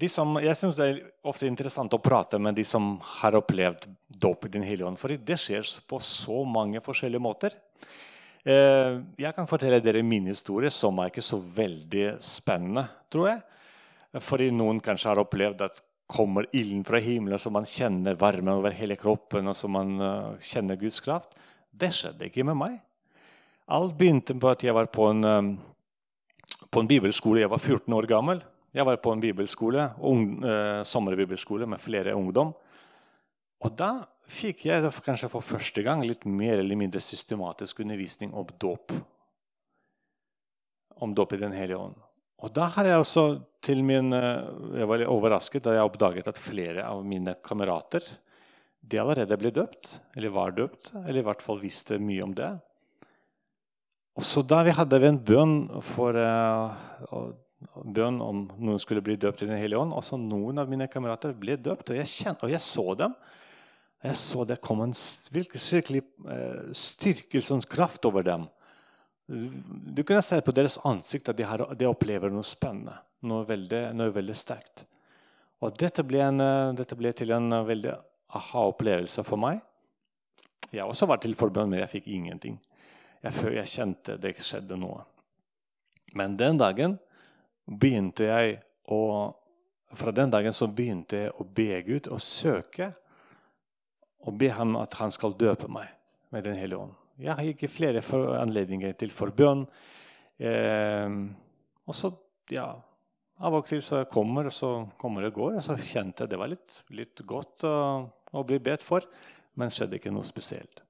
de 0.00 0.08
som, 0.10 0.38
Jeg 0.42 0.56
syns 0.58 0.78
det 0.78 0.86
er 0.88 1.02
ofte 1.28 1.48
interessant 1.48 1.92
å 1.94 2.02
prate 2.02 2.38
med 2.42 2.56
de 2.56 2.64
som 2.66 2.96
har 3.20 3.36
opplevd 3.38 3.84
dåp 4.20 4.46
i 4.46 4.52
Den 4.56 4.64
hellige 4.66 4.86
ånd. 4.88 4.98
For 5.00 5.12
det 5.12 5.38
skjer 5.40 5.66
på 5.88 6.00
så 6.02 6.42
mange 6.48 6.82
forskjellige 6.84 7.22
måter. 7.22 7.56
Uh, 8.46 9.02
jeg 9.18 9.34
kan 9.34 9.48
fortelle 9.50 9.82
dere 9.82 10.04
min 10.06 10.28
historie, 10.30 10.70
som 10.70 10.98
er 11.02 11.10
ikke 11.10 11.24
så 11.24 11.40
veldig 11.40 12.16
spennende, 12.22 12.86
tror 13.10 13.30
jeg. 13.32 13.44
Fordi 14.22 14.48
noen 14.54 14.80
kanskje 14.80 15.10
har 15.10 15.20
opplevd 15.20 15.66
at 15.66 15.82
kommer 16.06 16.46
ilden 16.54 16.84
fra 16.86 17.00
himmelen, 17.02 17.40
så 17.42 17.50
man 17.50 17.66
kjenner 17.66 18.14
varmen 18.18 18.54
over 18.54 18.74
hele 18.78 18.94
kroppen, 18.96 19.48
og 19.50 19.56
så 19.58 19.68
man 19.68 19.96
uh, 19.98 20.34
kjenner 20.38 20.78
Guds 20.78 21.00
kraft. 21.02 21.34
Det 21.74 21.90
skjedde 21.92 22.28
ikke 22.28 22.46
med 22.46 22.60
meg. 22.60 22.76
Alt 23.66 23.96
begynte 23.98 24.36
på 24.38 24.52
at 24.52 24.62
jeg 24.62 24.76
var 24.76 24.86
på 24.94 25.08
en 25.10 25.26
um, 25.26 25.56
på 26.70 26.82
en 26.82 26.88
bibelskole. 26.88 27.40
Jeg 27.42 27.50
var 27.50 27.62
14 27.62 27.94
år 27.96 28.06
gammel. 28.10 28.42
Jeg 28.76 28.84
var 28.84 28.98
på 29.00 29.12
en 29.12 29.20
bibelskole, 29.20 29.90
ung, 30.04 30.44
eh, 30.44 30.82
sommerbibelskole 30.84 31.66
med 31.66 31.80
flere 31.80 32.14
ungdom. 32.14 32.52
Og 33.64 33.72
da 33.78 33.90
fikk 34.28 34.66
jeg 34.68 34.90
kanskje 35.04 35.30
for 35.32 35.44
første 35.44 35.84
gang 35.86 36.02
litt 36.04 36.26
mer 36.28 36.60
eller 36.60 36.78
mindre 36.78 37.00
systematisk 37.00 37.80
undervisning 37.84 38.34
om 38.34 38.48
dåp. 38.60 38.92
Om 41.00 41.14
dåp 41.14 41.32
i 41.36 41.40
Den 41.40 41.56
hellige 41.56 41.78
ånd. 41.78 41.96
Og 42.44 42.52
da 42.52 42.66
har 42.74 42.84
jeg 42.84 43.00
også 43.00 43.24
til 43.64 43.82
min, 43.82 44.12
eh, 44.12 44.44
jeg 44.80 44.88
var 44.88 45.00
litt 45.00 45.08
overrasket 45.08 45.64
da 45.64 45.72
jeg 45.72 45.88
oppdaget 45.88 46.28
at 46.28 46.38
flere 46.38 46.84
av 46.84 47.04
mine 47.04 47.34
kamerater 47.42 48.04
de 48.86 49.00
allerede 49.00 49.38
ble 49.40 49.50
døpt, 49.50 49.96
eller 50.14 50.30
var 50.30 50.52
døpt, 50.54 50.92
eller 50.94 51.18
i 51.18 51.26
hvert 51.26 51.42
fall 51.42 51.58
visste 51.58 51.98
mye 51.98 52.22
om 52.22 52.34
det. 52.36 52.52
Og 54.16 54.24
så 54.24 54.46
Da 54.46 54.62
vi 54.62 54.70
hadde 54.70 55.00
vi 55.00 55.08
en 55.08 55.18
bønn 55.18 55.56
for 55.82 56.14
uh, 56.14 56.72
bønn 57.84 58.20
om 58.20 58.46
noen 58.56 58.78
skulle 58.80 59.02
bli 59.04 59.16
døpt 59.16 59.42
i 59.42 59.48
Den 59.50 59.58
hellige 59.58 59.80
ånd. 59.80 59.92
Også 59.92 60.16
noen 60.20 60.58
av 60.58 60.68
mine 60.68 60.88
kamerater 60.88 61.34
ble 61.36 61.56
døpt, 61.56 61.90
og 61.90 61.96
jeg, 61.98 62.06
kjente, 62.06 62.46
og 62.46 62.54
jeg 62.54 62.60
så 62.60 62.94
dem. 62.94 63.16
Jeg 64.06 64.16
så 64.20 64.44
det 64.46 64.60
kom 64.62 64.84
en 64.84 64.94
virkelig 65.34 66.02
uh, 66.26 66.68
styrkelseskraft 66.70 68.06
over 68.06 68.22
dem. 68.26 68.44
Du 69.26 70.04
kunne 70.06 70.22
se 70.22 70.38
på 70.44 70.54
deres 70.54 70.78
ansikt 70.86 71.32
at 71.32 71.38
de, 71.38 71.46
har, 71.48 71.64
de 71.74 71.88
opplever 71.88 72.30
noe 72.30 72.46
spennende, 72.46 72.94
noe 73.26 73.46
veldig, 73.48 73.88
noe 73.98 74.14
veldig 74.14 74.36
sterkt. 74.38 74.84
Og 75.64 75.74
dette 75.80 76.04
ble, 76.06 76.20
en, 76.22 76.42
uh, 76.42 76.76
dette 76.78 76.98
ble 76.98 77.10
til 77.16 77.34
en 77.34 77.62
veldig 77.66 77.96
aha-opplevelse 78.36 79.24
for 79.26 79.40
meg. 79.40 79.62
Jeg 80.70 80.84
også 80.84 81.08
var 81.10 81.18
til 81.22 81.34
forbønn, 81.38 81.70
men 81.72 81.82
jeg 81.82 81.94
fikk 81.96 82.08
ingenting. 82.12 82.60
Jeg, 83.22 83.34
jeg 83.56 83.72
kjente 83.72 84.18
det 84.22 84.36
skjedde 84.42 84.78
noe. 84.78 85.02
Men 86.16 86.36
den 86.38 86.60
dagen 86.60 86.98
begynte 87.66 88.30
jeg 88.30 88.60
å 88.92 89.34
Fra 89.96 90.10
den 90.10 90.32
dagen 90.34 90.50
så 90.52 90.66
begynte 90.66 91.16
jeg 91.20 91.30
å 91.38 91.44
be 91.56 91.76
Gud 91.86 92.08
og 92.10 92.18
søke 92.20 92.88
og 94.26 94.34
be 94.38 94.50
ham 94.52 94.76
at 94.80 94.96
han 95.00 95.14
skal 95.14 95.36
døpe 95.38 95.68
meg 95.70 95.92
med 96.34 96.44
Den 96.44 96.58
hellige 96.58 96.82
ånd. 96.82 96.94
Jeg 97.22 97.32
har 97.32 97.48
ikke 97.48 97.70
flere 97.70 98.02
anledninger 98.40 98.92
til 98.98 99.14
forbønn. 99.14 99.64
Eh, 100.36 101.14
og 101.86 101.94
så, 101.96 102.12
ja 102.52 102.74
Av 103.36 103.52
og 103.52 103.66
til 103.68 103.82
så 103.84 104.00
kommer, 104.08 104.48
og 104.48 104.54
så 104.56 104.70
kommer 104.96 105.26
og 105.28 105.34
går. 105.36 105.58
Og 105.60 105.64
så 105.64 105.76
kjente 105.76 106.24
jeg 106.24 106.32
det 106.32 106.40
var 106.40 106.48
litt, 106.48 106.78
litt 106.96 107.20
godt 107.28 107.66
å, 107.68 107.76
å 108.32 108.44
bli 108.48 108.58
bedt 108.64 108.84
for, 108.84 109.04
men 109.60 109.72
skjedde 109.72 110.00
ikke 110.00 110.12
noe 110.12 110.24
spesielt 110.24 110.80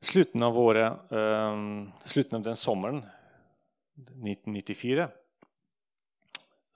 slutten 0.00 0.42
av, 0.42 0.58
året, 0.58 1.12
eh, 1.12 1.56
slutten 2.04 2.38
av 2.38 2.42
den 2.42 2.56
sommeren 2.56 3.02
1994 3.98 5.08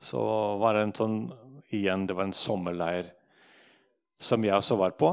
så 0.02 0.22
var 0.58 0.74
det 0.74 0.82
en 0.82 0.94
sånn 0.94 1.18
igjen, 1.70 2.06
det 2.06 2.16
var 2.18 2.26
en 2.26 2.34
sommerleir 2.34 3.12
som 4.18 4.42
jeg 4.42 4.56
også 4.56 4.76
var 4.80 4.96
på. 4.98 5.12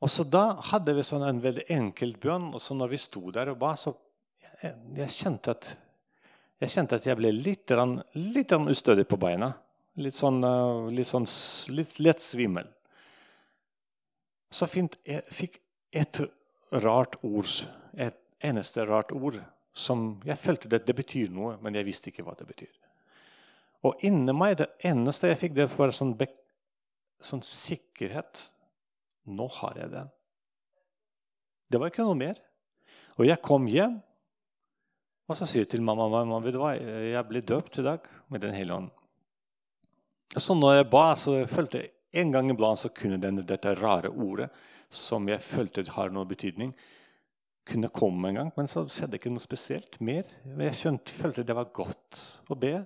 Og 0.00 0.10
så 0.12 0.24
Da 0.28 0.60
hadde 0.72 0.94
vi 0.94 1.04
sånn 1.06 1.24
en 1.24 1.40
veldig 1.40 1.64
enkel 1.72 2.16
bønn. 2.20 2.52
og 2.54 2.60
så 2.60 2.74
når 2.74 2.88
vi 2.88 2.98
sto 3.00 3.30
der 3.30 3.50
og 3.50 3.58
ba, 3.58 3.74
så 3.76 3.94
jeg, 4.62 4.74
jeg 4.96 5.08
kjente 5.10 5.50
at 5.50 5.76
Jeg 6.60 6.72
kjente 6.72 6.96
at 6.96 7.04
jeg 7.04 7.16
ble 7.18 7.28
litt, 7.32 7.70
litt 8.14 8.52
ustødig 8.52 9.04
på 9.04 9.18
beina. 9.20 9.50
Litt 10.00 10.16
sånn, 10.16 10.38
eh, 10.40 10.86
litt, 10.96 11.06
sånn, 11.06 11.26
litt 11.76 11.98
lett 12.00 12.22
svimmel. 12.24 12.64
Så 14.48 14.64
fint, 14.66 14.96
jeg 15.04 15.20
fikk 15.28 15.60
et 15.92 16.20
rart 16.72 17.18
ord, 17.20 17.52
et 17.92 18.16
eneste 18.40 18.86
rart 18.88 19.12
ord, 19.12 19.36
som 19.76 20.22
jeg 20.24 20.40
følte 20.40 20.70
det, 20.72 20.86
det 20.86 20.96
betyr 20.96 21.28
noe, 21.28 21.58
men 21.60 21.76
jeg 21.76 21.84
visste 21.84 22.08
ikke 22.08 22.24
hva 22.24 22.32
det 22.38 22.48
betyr. 22.48 22.72
Og 23.84 24.00
inni 24.08 24.32
meg, 24.32 24.56
det 24.62 24.70
eneste 24.88 25.28
jeg 25.28 25.40
fikk, 25.42 25.56
det 25.58 25.68
var 25.76 25.92
sånn, 25.94 26.14
sånn 27.20 27.44
sikkerhet. 27.44 28.46
Nå 29.26 29.46
har 29.60 29.80
jeg 29.80 29.92
den. 29.92 30.10
Det 31.66 31.80
var 31.82 31.90
ikke 31.90 32.06
noe 32.06 32.18
mer. 32.18 32.38
Og 33.16 33.26
jeg 33.26 33.42
kom 33.42 33.66
hjem, 33.70 33.98
og 35.26 35.38
så 35.38 35.48
sier 35.48 35.64
jeg 35.64 35.72
til 35.72 35.82
mamma 35.82 36.06
mamma, 36.12 36.38
vet 36.44 36.54
du 36.54 36.60
hva, 36.62 36.76
jeg 36.76 37.26
ble 37.26 37.42
døpt 37.42 37.80
i 37.80 37.86
dag 37.86 38.04
med 38.30 38.44
Den 38.44 38.54
hellige 38.54 38.76
ånd. 38.76 38.90
Så 40.36 40.54
når 40.54 40.76
jeg 40.76 40.90
ba, 40.92 41.04
så 41.18 41.40
følte 41.50 41.80
jeg 41.80 41.92
en 42.20 42.32
gang 42.32 42.50
iblant 42.50 42.80
så 42.80 42.90
kunne 42.94 43.18
denne, 43.20 43.44
dette 43.44 43.74
rare 43.80 44.10
ordet, 44.10 44.48
som 44.92 45.26
jeg 45.28 45.42
følte 45.42 45.84
har 45.96 46.12
noe 46.14 46.28
betydning, 46.28 46.72
kunne 47.66 47.90
komme 47.90 48.30
en 48.30 48.40
gang. 48.40 48.52
Men 48.56 48.70
så 48.70 48.84
skjedde 48.88 49.18
ikke 49.18 49.32
noe 49.32 49.42
spesielt 49.42 49.98
mer. 50.00 50.28
Jeg 50.46 50.78
skjønte, 50.78 51.16
følte 51.16 51.44
det 51.46 51.56
var 51.56 51.72
godt 51.74 52.20
å 52.48 52.58
be. 52.58 52.78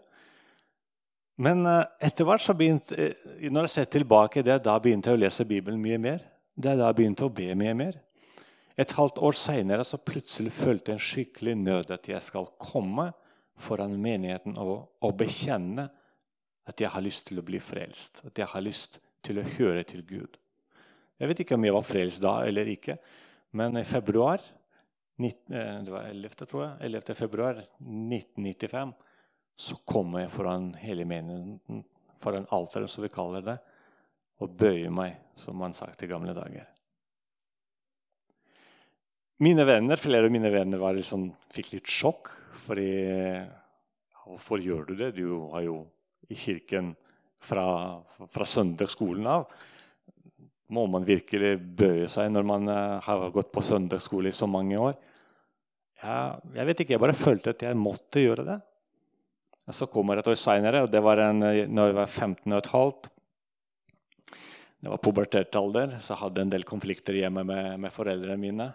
Men 1.41 1.65
uh, 1.69 1.85
etter 2.03 2.27
hvert, 2.29 2.45
så 2.45 2.57
begynte, 2.57 2.97
uh, 2.97 3.45
når 3.49 3.69
jeg 3.69 3.75
ser 3.75 3.91
tilbake, 3.93 4.45
det 4.45 4.59
da 4.65 4.77
begynte 4.83 5.13
jeg 5.13 5.21
å 5.21 5.23
lese 5.23 5.49
Bibelen 5.49 5.81
mye 5.81 6.01
mer. 6.01 6.25
Det 6.61 6.75
er 6.75 6.81
da 6.81 6.91
jeg 6.91 6.99
begynte 6.99 7.25
å 7.25 7.33
be 7.33 7.49
mye 7.57 7.73
mer. 7.77 7.97
Et 8.81 8.93
halvt 8.97 9.21
år 9.25 9.37
seinere 9.37 9.85
plutselig 10.05 10.53
følte 10.53 10.93
jeg 10.93 10.99
en 10.99 11.07
skikkelig 11.07 11.55
nød 11.57 11.93
at 11.95 12.09
jeg 12.09 12.21
skal 12.25 12.51
komme 12.61 13.11
foran 13.61 13.97
menigheten 14.01 14.57
og, 14.61 14.91
og, 15.01 15.17
bekjenne 15.21 15.87
at 16.69 16.81
jeg 16.81 16.93
har 16.93 17.05
lyst 17.05 17.29
til 17.29 17.41
å 17.41 17.45
bli 17.45 17.61
frelst. 17.61 18.23
At 18.29 18.39
jeg 18.39 18.49
har 18.53 18.65
lyst 18.65 19.01
til 19.25 19.41
å 19.41 19.47
høre 19.57 19.85
til 19.89 20.05
Gud. 20.09 20.37
Jeg 21.21 21.29
vet 21.29 21.43
ikke 21.45 21.57
om 21.57 21.65
jeg 21.65 21.77
var 21.77 21.85
frelst 21.85 22.23
da 22.25 22.39
eller 22.49 22.69
ikke, 22.73 22.97
men 23.57 23.77
i 23.77 23.85
februar 23.85 24.41
19, 25.21 25.53
eh, 25.53 25.81
det 25.85 25.93
var 25.93 26.09
11. 26.09 26.47
tror 26.47 26.65
jeg, 26.65 26.77
11. 26.89 27.15
februar 27.19 27.61
1995 27.61 28.95
så 29.61 29.77
kom 29.85 30.15
jeg 30.17 30.33
foran 30.33 30.71
hele 30.81 31.05
menigheten, 31.05 31.83
foran 32.21 32.49
alteret, 32.57 32.89
som 32.89 33.05
vi 33.05 33.13
kaller 33.13 33.45
det, 33.45 33.59
og 34.41 34.59
bøye 34.61 34.91
meg, 34.93 35.17
som 35.37 35.59
man 35.61 35.77
sagt 35.77 36.03
i 36.05 36.11
gamle 36.11 36.35
dager. 36.37 36.69
Mine 39.41 39.65
venner, 39.65 39.97
Flere 39.97 40.29
av 40.29 40.33
mine 40.33 40.51
venner 40.53 40.83
liksom, 40.97 41.31
fikk 41.53 41.75
litt 41.79 41.89
sjokk. 41.89 42.35
Fordi 42.67 42.91
Hvorfor 44.31 44.63
gjør 44.63 44.85
du 44.87 44.95
det? 44.95 45.15
Du 45.17 45.25
var 45.51 45.65
jo 45.65 45.81
i 46.31 46.37
kirken 46.39 46.93
fra, 47.43 47.99
fra 48.31 48.47
søndagsskolen 48.47 49.27
av. 49.27 49.49
Må 50.71 50.85
man 50.87 51.07
virkelig 51.09 51.57
bøye 51.59 52.07
seg 52.11 52.29
når 52.31 52.47
man 52.47 52.71
uh, 52.71 53.01
har 53.03 53.33
gått 53.35 53.51
på 53.51 53.65
søndagsskole 53.65 54.31
i 54.31 54.37
så 54.37 54.47
mange 54.47 54.79
år? 54.79 54.95
Ja, 55.99 56.39
jeg 56.55 56.69
vet 56.69 56.85
ikke, 56.85 56.95
jeg 56.95 57.03
bare 57.03 57.17
følte 57.17 57.57
at 57.57 57.65
jeg 57.67 57.79
måtte 57.81 58.23
gjøre 58.23 58.47
det. 58.47 58.61
Og 59.67 59.77
så 59.77 59.89
kommer 59.91 60.21
et 60.21 60.31
år 60.31 60.39
seinere, 60.39 60.85
og 60.85 60.93
det 60.93 61.03
var 61.03 61.25
en, 61.27 61.43
når 61.43 61.91
jeg 61.91 61.99
var 61.99 62.07
15 62.07 62.55
15,5. 62.55 63.11
Det 64.81 64.89
var 64.89 65.01
pubertetalder, 65.05 65.99
så 66.01 66.15
jeg 66.15 66.23
hadde 66.23 66.45
en 66.45 66.53
del 66.53 66.65
konflikter 66.65 67.19
hjemme 67.19 67.45
med, 67.45 67.75
med 67.83 67.93
foreldrene 67.93 68.41
mine 68.41 68.71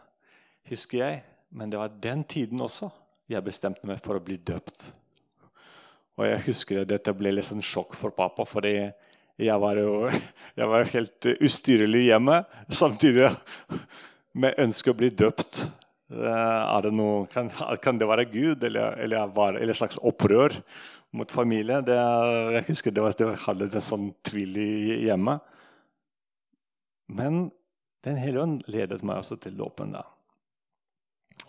husker 0.70 1.02
jeg. 1.02 1.24
Men 1.56 1.72
det 1.72 1.80
var 1.80 1.98
den 2.02 2.24
tiden 2.28 2.62
også 2.62 2.91
jeg 3.32 3.46
bestemte 3.46 3.88
meg 3.89 4.02
for 4.06 4.18
å 4.18 4.24
bli 4.24 4.38
døpt. 4.38 4.89
Og 6.15 6.28
jeg 6.28 6.44
husker 6.46 6.84
at 6.84 6.91
dette 6.91 7.13
ble 7.18 7.34
litt 7.34 7.48
sånn 7.48 7.63
sjokk 7.65 7.96
for 7.98 8.15
pappa, 8.15 8.46
fordi 8.48 8.76
jeg 9.41 9.62
var 9.62 9.80
jo 9.80 10.06
jeg 10.60 10.70
var 10.72 10.91
helt 10.94 11.30
ustyrlig 11.39 12.06
hjemme 12.10 12.44
samtidig 12.70 13.32
med 14.36 14.62
ønske 14.62 14.94
å 14.94 15.00
bli 15.00 15.10
døpt. 15.12 15.65
Er 16.15 16.86
det 16.86 16.91
noe, 16.94 17.26
kan, 17.32 17.50
kan, 17.82 17.98
det 17.98 18.08
være 18.08 18.28
Gud, 18.30 18.63
eller, 18.63 19.00
eller, 19.02 19.32
var, 19.34 19.58
eller 19.58 19.76
slags 19.76 19.98
opprør 20.06 20.54
mot 21.15 21.32
familie? 21.34 21.82
Det, 21.84 21.98
jeg 22.60 22.68
husker 22.70 22.94
det 22.94 23.04
var, 23.04 23.18
det 23.18 23.32
var 23.32 23.65
en 23.65 23.84
sånn 23.84 24.12
tvil 24.28 24.60
hjemme. 25.08 25.39
Men 27.08 27.52
Den 28.06 28.20
hellige 28.22 28.44
ånd 28.44 28.60
ledet 28.70 29.02
meg 29.02 29.18
også 29.18 29.39
til 29.41 29.56
dåpen. 29.58 29.96
da. 29.96 30.04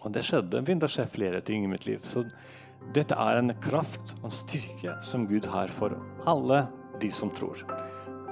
Og 0.05 0.13
det 0.15 0.23
skjedde, 0.25 0.63
begynte 0.65 0.89
å 0.89 0.93
skje 0.93 1.05
flere 1.13 1.43
ting 1.45 1.67
i 1.67 1.69
mitt 1.69 1.85
liv. 1.85 2.01
Så 2.03 2.23
dette 2.97 3.13
er 3.13 3.41
en 3.43 3.53
kraft 3.61 4.15
og 4.23 4.31
en 4.31 4.33
styrke 4.33 4.95
som 5.05 5.27
Gud 5.29 5.45
har 5.53 5.69
for 5.69 5.93
alle 6.25 6.63
de 7.03 7.11
som 7.13 7.29
tror. 7.29 7.61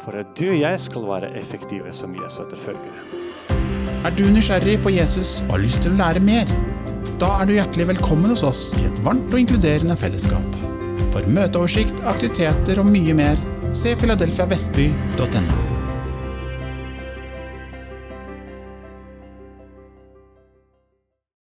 For 0.04 0.16
at 0.16 0.32
du 0.38 0.46
og 0.54 0.56
jeg 0.56 0.80
skal 0.80 1.04
være 1.08 1.34
effektive 1.37 1.92
som 1.92 2.16
Jesu 2.16 2.40
etterfølgere. 2.46 3.20
Er 4.04 4.16
du 4.16 4.24
nysgjerrig 4.28 4.78
på 4.84 4.92
Jesus 4.94 5.38
og 5.46 5.58
har 5.58 5.64
lyst 5.64 5.84
til 5.84 5.92
å 5.92 6.00
lære 6.00 6.24
mer? 6.24 6.48
Da 7.20 7.30
er 7.40 7.48
du 7.48 7.54
hjertelig 7.56 7.90
velkommen 7.92 8.32
hos 8.32 8.44
oss 8.44 8.64
i 8.80 8.84
et 8.88 9.04
varmt 9.04 9.32
og 9.32 9.40
inkluderende 9.40 9.96
fellesskap. 10.00 10.58
For 11.14 11.28
møteoversikt, 11.28 12.02
aktiviteter 12.08 12.82
og 12.82 12.90
mye 12.90 13.14
mer, 13.20 13.40
se 13.76 13.94
filadelfiavestby.no. 14.00 15.73